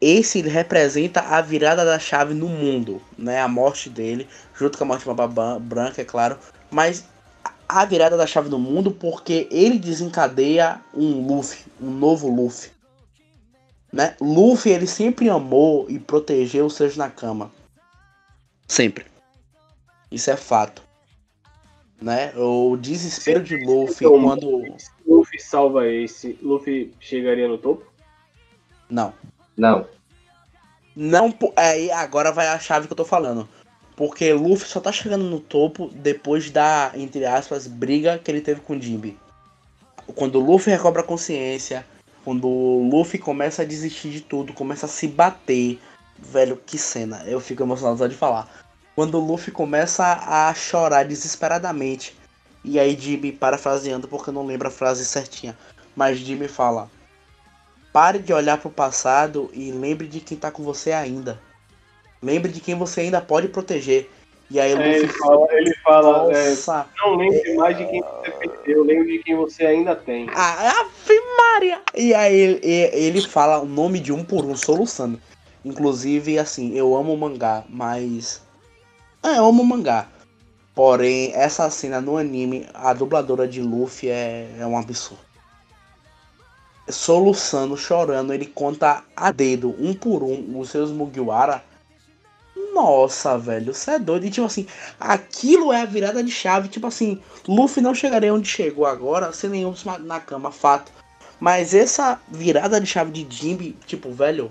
[0.00, 3.40] esse ele representa a virada da chave no mundo, né?
[3.40, 6.38] A morte dele, junto com a morte de Baba Branca, é claro.
[6.70, 7.04] Mas
[7.68, 12.70] a virada da chave no mundo porque ele desencadeia um Luffy, um novo Luffy.
[13.92, 14.16] Né?
[14.20, 17.50] Luffy ele sempre amou e protegeu os seus Nakama.
[18.66, 19.06] Sempre.
[20.10, 20.82] Isso é fato.
[22.00, 22.32] Né?
[22.36, 24.62] O desespero de Luffy Então, quando.
[25.06, 27.87] Luffy salva esse, Luffy chegaria no topo?
[28.90, 29.12] Não.
[29.56, 29.86] Não.
[30.94, 33.48] Não, aí agora vai a chave que eu tô falando.
[33.94, 38.60] Porque Luffy só tá chegando no topo depois da, entre aspas, briga que ele teve
[38.60, 39.16] com o.
[40.14, 41.84] Quando o Luffy recobra a consciência,
[42.24, 45.80] quando o Luffy começa a desistir de tudo, começa a se bater.
[46.18, 47.22] Velho, que cena.
[47.26, 48.48] Eu fico emocionado só de falar.
[48.94, 52.16] Quando o Luffy começa a chorar desesperadamente.
[52.64, 55.56] E aí Jimmy, parafraseando porque eu não lembro a frase certinha.
[55.96, 56.90] Mas Jimmy fala:
[57.98, 61.40] Pare de olhar pro passado e lembre de quem tá com você ainda.
[62.22, 64.08] Lembre de quem você ainda pode proteger.
[64.48, 66.54] E aí o É, ele fala, ele fala é,
[67.00, 70.28] não lembre mais de quem você perdeu, lembre de quem você ainda tem.
[70.32, 71.80] Ah, Ave Maria!
[71.92, 75.20] E aí ele, fala o nome de um por um, soluçando.
[75.64, 78.40] Inclusive, assim, eu amo o mangá, mas.
[79.24, 80.06] É, eu amo o mangá.
[80.72, 85.27] Porém, essa cena no anime, a dubladora de Luffy é, é um absurdo.
[86.90, 91.62] Soluçando, chorando, ele conta a dedo, um por um, os seus Mugiwara.
[92.72, 94.26] Nossa, velho, você é doido.
[94.26, 94.66] E tipo assim,
[94.98, 96.68] aquilo é a virada de chave.
[96.68, 100.92] Tipo assim, Luffy não chegaria onde chegou agora sem nenhum na cama, fato.
[101.40, 104.50] Mas essa virada de chave de Jimby, tipo, velho,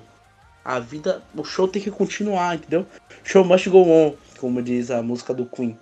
[0.63, 2.85] a vida, o show tem que continuar, entendeu?
[3.23, 5.77] Show must go on, como diz a música do Queen.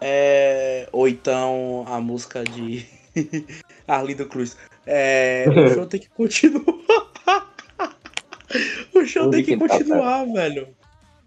[0.00, 2.86] É, ou então a música de
[3.86, 4.56] Arlindo Cruz.
[4.86, 6.64] É, o show tem que continuar.
[8.94, 10.68] o show tem que tá, continuar, velho.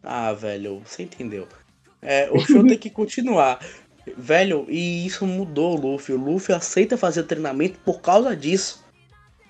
[0.04, 1.48] Ah, velho, você entendeu.
[2.02, 3.60] É, o show tem que continuar.
[4.18, 6.16] Velho, e isso mudou o Luffy.
[6.16, 8.84] O Luffy aceita fazer treinamento por causa disso.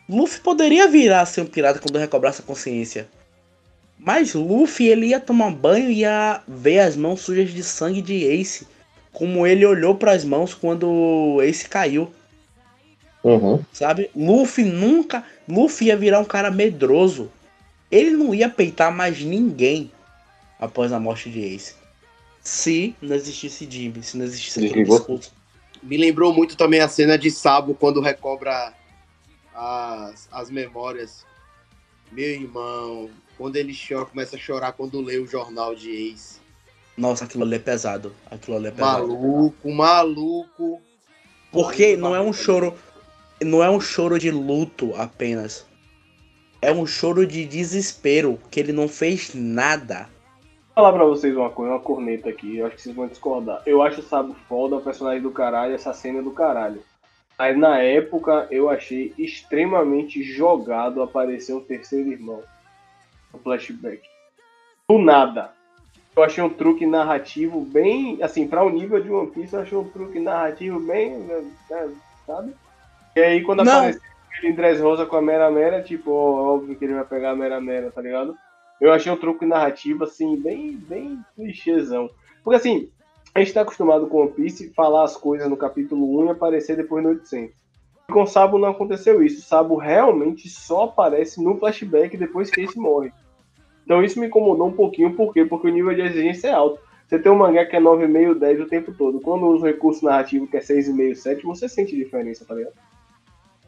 [0.08, 3.08] Luffy poderia virar a ser um pirata quando recobrasse a consciência.
[3.98, 8.26] Mas Luffy, ele ia tomar banho e ia ver as mãos sujas de sangue de
[8.26, 8.66] Ace.
[9.12, 12.12] Como ele olhou para as mãos quando Ace caiu,
[13.24, 13.64] Uhum.
[13.74, 14.10] sabe?
[14.16, 15.24] Luffy nunca.
[15.48, 17.32] Luffy ia virar um cara medroso.
[17.92, 19.92] Ele não ia peitar mais ninguém
[20.60, 21.76] após a morte de Ace.
[22.42, 25.32] Se não existisse Jimmy, se não existisse aquele discurso.
[25.82, 28.74] Me lembrou muito também a cena de Sabo quando recobra
[29.54, 31.26] as, as memórias.
[32.12, 36.40] Meu irmão, quando ele chora, começa a chorar quando lê o jornal de ex.
[36.98, 38.14] Nossa, aquilo ali é pesado.
[38.30, 39.08] Aquilo ali é pesado.
[39.08, 40.82] Maluco, maluco.
[41.52, 42.76] Porque não é um choro.
[43.42, 45.66] Não é um choro de luto apenas.
[46.62, 50.10] É um choro de desespero, que ele não fez nada.
[50.76, 53.62] Vou falar pra vocês uma coisa, uma corneta aqui, eu acho que vocês vão discordar.
[53.66, 56.84] Eu acho o Sabo foda, o personagem do caralho, essa cena é do caralho.
[57.38, 62.44] Mas na época eu achei extremamente jogado aparecer um terceiro irmão
[63.34, 64.02] no flashback.
[64.90, 65.54] Do nada.
[66.14, 68.22] Eu achei um truque narrativo bem.
[68.22, 71.12] Assim, pra o nível de One Piece, eu achei um truque narrativo bem.
[71.20, 71.46] né,
[72.28, 72.54] sabe?
[73.16, 73.74] E aí quando Não.
[73.74, 74.02] apareceu
[74.40, 77.32] ele em Dress Rosa com a Mera Mera, tipo, ó, óbvio que ele vai pegar
[77.32, 78.36] a Mera Mera, tá ligado?
[78.80, 82.10] Eu achei um truque narrativo, assim, bem, bem clichêzão.
[82.44, 82.90] Porque, assim,
[83.36, 86.78] a gente tá acostumado com One Piece falar as coisas no capítulo 1 e aparecer
[86.78, 87.56] depois no 800.
[88.08, 89.40] E com o Sabo não aconteceu isso.
[89.40, 93.12] O Sabo realmente só aparece no flashback depois que Ace morre.
[93.84, 95.44] Então isso me incomodou um pouquinho, por quê?
[95.44, 96.80] Porque o nível de exigência é alto.
[97.08, 99.20] Você tem um mangá que é 9,5, 10 o tempo todo.
[99.20, 102.74] Quando usa o recurso narrativo que é 6,5, 7, você sente diferença, tá ligado?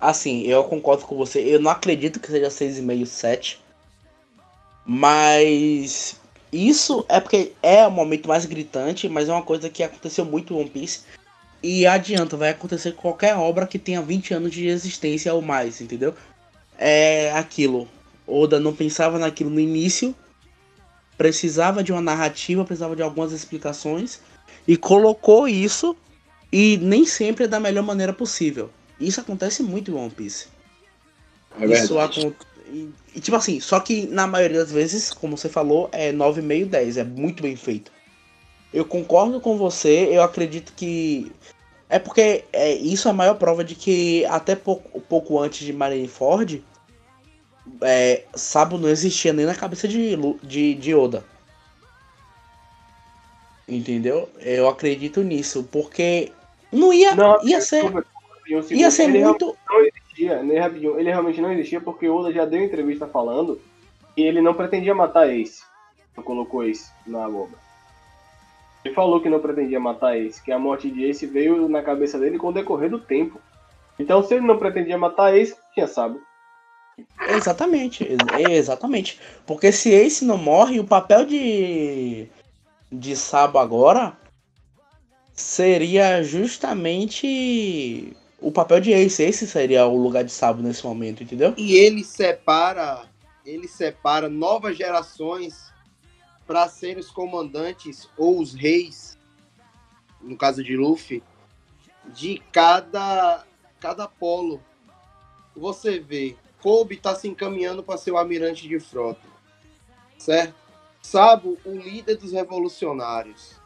[0.01, 1.39] Assim, eu concordo com você.
[1.39, 3.61] Eu não acredito que seja 6,5, 7.
[4.83, 6.19] Mas
[6.51, 10.53] isso é porque é o momento mais gritante, mas é uma coisa que aconteceu muito
[10.53, 11.01] em One Piece.
[11.61, 16.15] E adianta, vai acontecer qualquer obra que tenha 20 anos de existência ou mais, entendeu?
[16.79, 17.87] É aquilo.
[18.25, 20.15] Oda não pensava naquilo no início,
[21.15, 24.19] precisava de uma narrativa, precisava de algumas explicações,
[24.67, 25.95] e colocou isso,
[26.51, 28.71] e nem sempre é da melhor maneira possível.
[29.01, 30.47] Isso acontece muito em One Piece.
[31.59, 32.19] É Isso verdade.
[32.21, 32.33] acon-
[32.67, 36.69] e, e, tipo assim, só que na maioria das vezes, como você falou, é 9,5,
[36.69, 36.97] 10.
[36.97, 37.91] É muito bem feito.
[38.73, 41.29] Eu concordo com você, eu acredito que
[41.89, 45.73] É porque é, isso é a maior prova de que até pouco, pouco antes de
[45.73, 46.63] Marineford,
[47.81, 51.25] é, Sabo não existia nem na cabeça de, de, de Oda.
[53.67, 54.29] Entendeu?
[54.39, 56.31] Eu acredito nisso, porque
[56.71, 58.07] não ia, Não, ia ser, desculpa,
[58.61, 58.81] segundo.
[58.81, 59.57] ia ser ele realmente muito.
[59.69, 63.61] não existia, ele, rapidinho, ele realmente não existia porque o Oda já deu entrevista falando
[64.15, 65.63] que ele não pretendia matar Ace.
[66.17, 67.57] Não colocou Ace na bomba.
[68.83, 72.17] Ele falou que não pretendia matar Ace, que a morte de Ace veio na cabeça
[72.19, 73.39] dele com o decorrer do tempo.
[73.99, 76.21] Então, se ele não pretendia matar Ace, tinha sábio.
[77.29, 79.19] Exatamente, ex- exatamente.
[79.45, 82.27] Porque se Ace não morre, o papel de
[82.91, 84.17] de Sabo agora
[85.33, 89.23] seria justamente o papel de Ace.
[89.23, 91.53] Esse seria o lugar de Sabo nesse momento, entendeu?
[91.55, 93.05] E ele separa,
[93.45, 95.71] ele separa novas gerações
[96.47, 99.17] para serem os comandantes ou os reis,
[100.19, 101.23] no caso de Luffy,
[102.07, 103.45] de cada
[103.79, 104.61] cada polo.
[105.55, 109.27] Você vê, Kobe está se encaminhando para ser o almirante de frota,
[110.17, 110.55] certo?
[111.01, 113.59] Sabo, o líder dos revolucionários,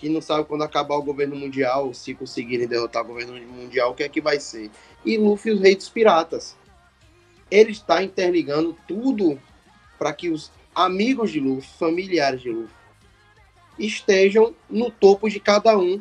[0.00, 3.94] que não sabe quando acabar o governo mundial, se conseguirem derrotar o governo mundial, o
[3.94, 4.70] que é que vai ser?
[5.04, 6.56] E Luffy, os reis dos piratas
[7.50, 9.38] ele está interligando tudo
[9.98, 12.74] para que os amigos de Luffy, familiares de Luffy,
[13.78, 16.00] estejam no topo de cada um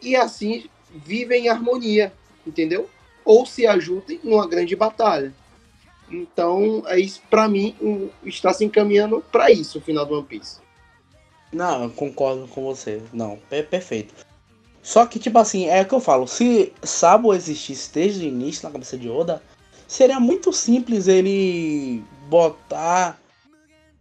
[0.00, 0.64] e assim
[1.04, 2.14] vivem em harmonia,
[2.46, 2.88] entendeu?
[3.26, 5.34] Ou se ajudem numa grande batalha.
[6.10, 10.66] Então, é isso para mim está se encaminhando para isso o final do One Piece.
[11.52, 13.00] Não, eu concordo com você.
[13.12, 14.14] Não, é perfeito.
[14.82, 16.26] Só que, tipo assim, é o que eu falo.
[16.26, 19.42] Se Sabo existisse desde o início na cabeça de Oda,
[19.86, 23.18] seria muito simples ele botar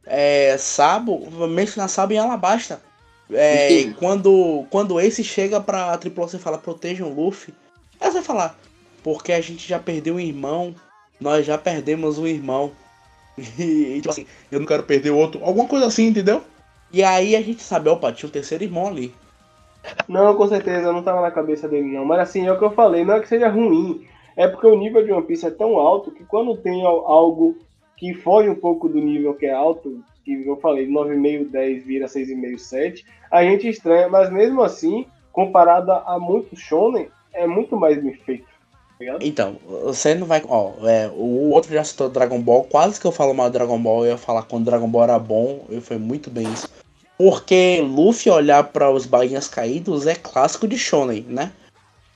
[0.05, 2.81] é, Sabo, mencionar Sabo em Alabasta.
[3.29, 7.53] É, quando, quando esse chega pra tripulação e fala protejam o Luffy,
[7.99, 8.59] aí você vai falar,
[9.03, 10.73] porque a gente já perdeu um irmão,
[11.19, 12.71] nós já perdemos um irmão.
[13.59, 15.43] E, tipo assim, eu não quero perder outro.
[15.43, 16.43] Alguma coisa assim, entendeu?
[16.97, 19.13] E aí a gente sabe, opa, tinha um terceiro irmão ali.
[20.07, 22.03] Não, com certeza, não tava na cabeça dele não.
[22.03, 24.03] Mas assim, é o que eu falei, não é que seja ruim.
[24.35, 27.55] É porque o nível de One Piece é tão alto que quando tem al- algo
[27.95, 32.07] que foge um pouco do nível que é alto, que eu falei, 9,5, 10 vira
[32.07, 38.01] 6,5, 7, a gente estranha, mas mesmo assim, comparado a muito shonen, é muito mais
[38.01, 38.47] bem feito.
[38.97, 39.17] tá?
[39.21, 40.41] Então, você não vai.
[40.49, 42.63] Ó, é, o outro já citou Dragon Ball.
[42.63, 44.05] Quase que eu falo mal do Dragon Ball.
[44.05, 45.65] Eu ia falar quando Dragon Ball era bom.
[45.69, 46.67] E foi muito bem isso.
[47.17, 51.51] Porque Luffy olhar para os bainhas caídos é clássico de Shonen, né?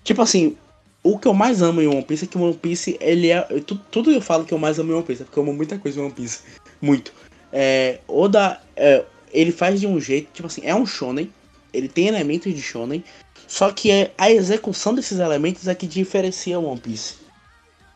[0.03, 0.55] Tipo assim,
[1.03, 3.45] o que eu mais amo em One Piece é que One Piece, ele é.
[3.49, 5.43] eu- tu- tudo eu falo que eu mais amo em One Piece, é porque eu
[5.43, 6.41] amo muita coisa em One Piece.
[6.79, 7.13] Muito.
[7.51, 11.31] É, Oda, é, ele faz de um jeito, tipo assim, é um Shonen.
[11.73, 13.03] Ele tem elementos de Shonen.
[13.47, 17.15] Só que é a execução desses elementos é que diferencia One Piece.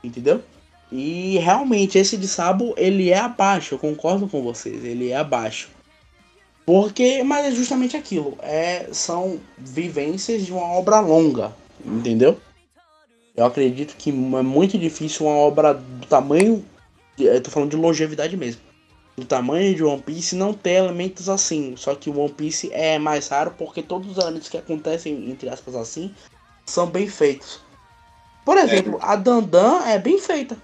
[0.03, 0.41] Entendeu?
[0.91, 5.69] E realmente esse de Sabo, ele é abaixo, eu concordo com vocês, ele é abaixo.
[6.65, 11.55] Porque, mas é justamente aquilo, é, são vivências de uma obra longa,
[11.85, 12.39] entendeu?
[13.35, 16.65] Eu acredito que é muito difícil uma obra do tamanho,
[17.19, 18.61] eu tô falando de longevidade mesmo,
[19.15, 21.75] do tamanho de One Piece não ter elementos assim.
[21.77, 25.47] Só que o One Piece é mais raro porque todos os elementos que acontecem, entre
[25.47, 26.13] aspas, assim,
[26.65, 27.59] são bem feitos.
[28.43, 30.57] Por exemplo, a Dandan é bem feita,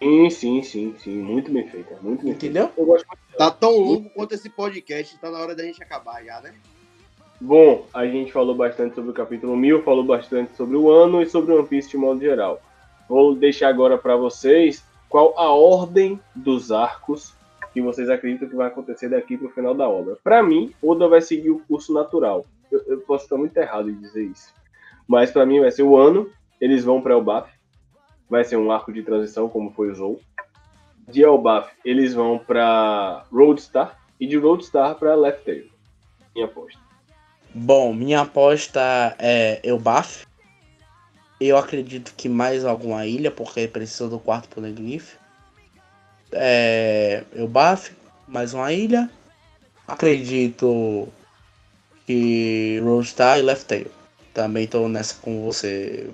[0.00, 2.70] Sim, sim, sim, sim, muito bem feito, muito bem entendeu?
[2.76, 3.27] Eu gosto muito.
[3.38, 6.52] Tá tão longo quanto esse podcast, tá na hora da gente acabar já, né?
[7.40, 11.26] Bom, a gente falou bastante sobre o capítulo 1000, falou bastante sobre o ano e
[11.30, 12.60] sobre o One Piece de modo geral.
[13.08, 17.32] Vou deixar agora para vocês qual a ordem dos arcos
[17.72, 20.18] que vocês acreditam que vai acontecer daqui pro final da obra.
[20.24, 22.44] Para mim, Oda vai seguir o curso natural.
[22.72, 24.52] Eu, eu posso estar muito errado em dizer isso.
[25.06, 26.28] Mas para mim vai ser o ano,
[26.60, 27.48] eles vão para Elbaf.
[28.28, 30.20] Vai ser um arco de transição como foi o Zou.
[31.08, 35.66] De Elbaf, eles vão para Roadstar e de Roadstar para Left Tail.
[36.34, 36.78] Minha aposta.
[37.54, 40.26] Bom, minha aposta é Elbaf.
[41.40, 45.14] Eu acredito que mais alguma ilha, porque precisa do quarto Poneglyph.
[46.30, 47.24] É.
[47.34, 47.90] Elbaf,
[48.26, 49.10] mais uma ilha.
[49.86, 51.08] Acredito
[52.06, 53.86] que Roadstar e Left Tail.
[54.34, 56.10] Também tô nessa com você.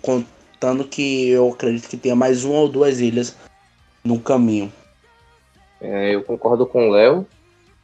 [0.00, 3.36] Contando que eu acredito que tenha mais uma ou duas ilhas
[4.04, 4.72] no caminho.
[5.80, 7.26] É, eu concordo com o Léo,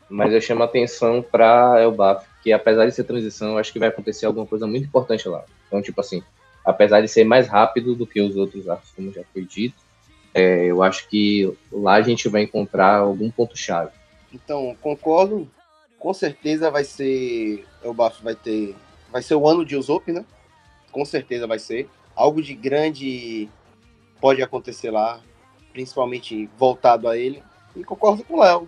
[0.09, 3.79] mas eu chamo a atenção para Elbaf, que apesar de ser transição, eu acho que
[3.79, 5.45] vai acontecer alguma coisa muito importante lá.
[5.67, 6.23] Então, tipo assim,
[6.65, 9.77] apesar de ser mais rápido do que os outros arcos, como já foi dito,
[10.35, 13.91] é, eu acho que lá a gente vai encontrar algum ponto-chave.
[14.33, 15.49] Então, concordo
[15.99, 17.65] com certeza vai ser.
[17.83, 18.77] O Bafo vai ter.
[19.11, 20.25] Vai ser o ano de Usopp, né?
[20.93, 21.89] Com certeza vai ser.
[22.15, 23.49] Algo de grande
[24.21, 25.21] pode acontecer lá,
[25.77, 27.43] principalmente voltado a ele.
[27.77, 28.67] E concordo com o Léo.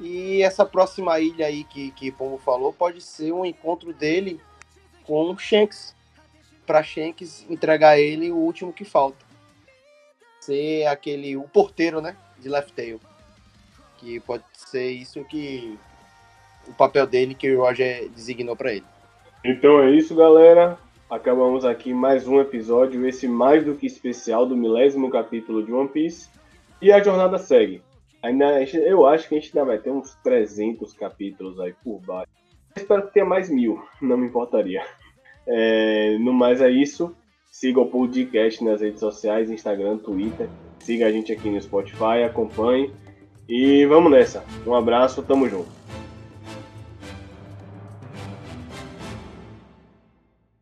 [0.00, 4.40] E essa próxima ilha aí que, que Pombo falou pode ser um encontro dele
[5.04, 5.94] com o Shanks.
[6.66, 9.24] Pra Shanks entregar ele o último que falta.
[10.40, 11.36] Ser aquele.
[11.36, 12.16] o porteiro, né?
[12.40, 13.00] De Left Tail.
[13.98, 15.78] Que pode ser isso que.
[16.66, 18.86] o papel dele que o Roger designou para ele.
[19.44, 20.76] Então é isso, galera.
[21.12, 25.90] Acabamos aqui mais um episódio, esse mais do que especial do milésimo capítulo de One
[25.90, 26.30] Piece.
[26.80, 27.82] E a jornada segue.
[28.22, 32.32] Ainda, eu acho que a gente ainda vai ter uns 300 capítulos aí por baixo.
[32.74, 34.82] espero que tenha mais mil, não me importaria.
[35.46, 37.14] É, no mais é isso.
[37.50, 40.48] Siga o podcast nas redes sociais, Instagram, Twitter.
[40.78, 42.90] Siga a gente aqui no Spotify, acompanhe.
[43.46, 44.42] E vamos nessa.
[44.66, 45.81] Um abraço, tamo junto.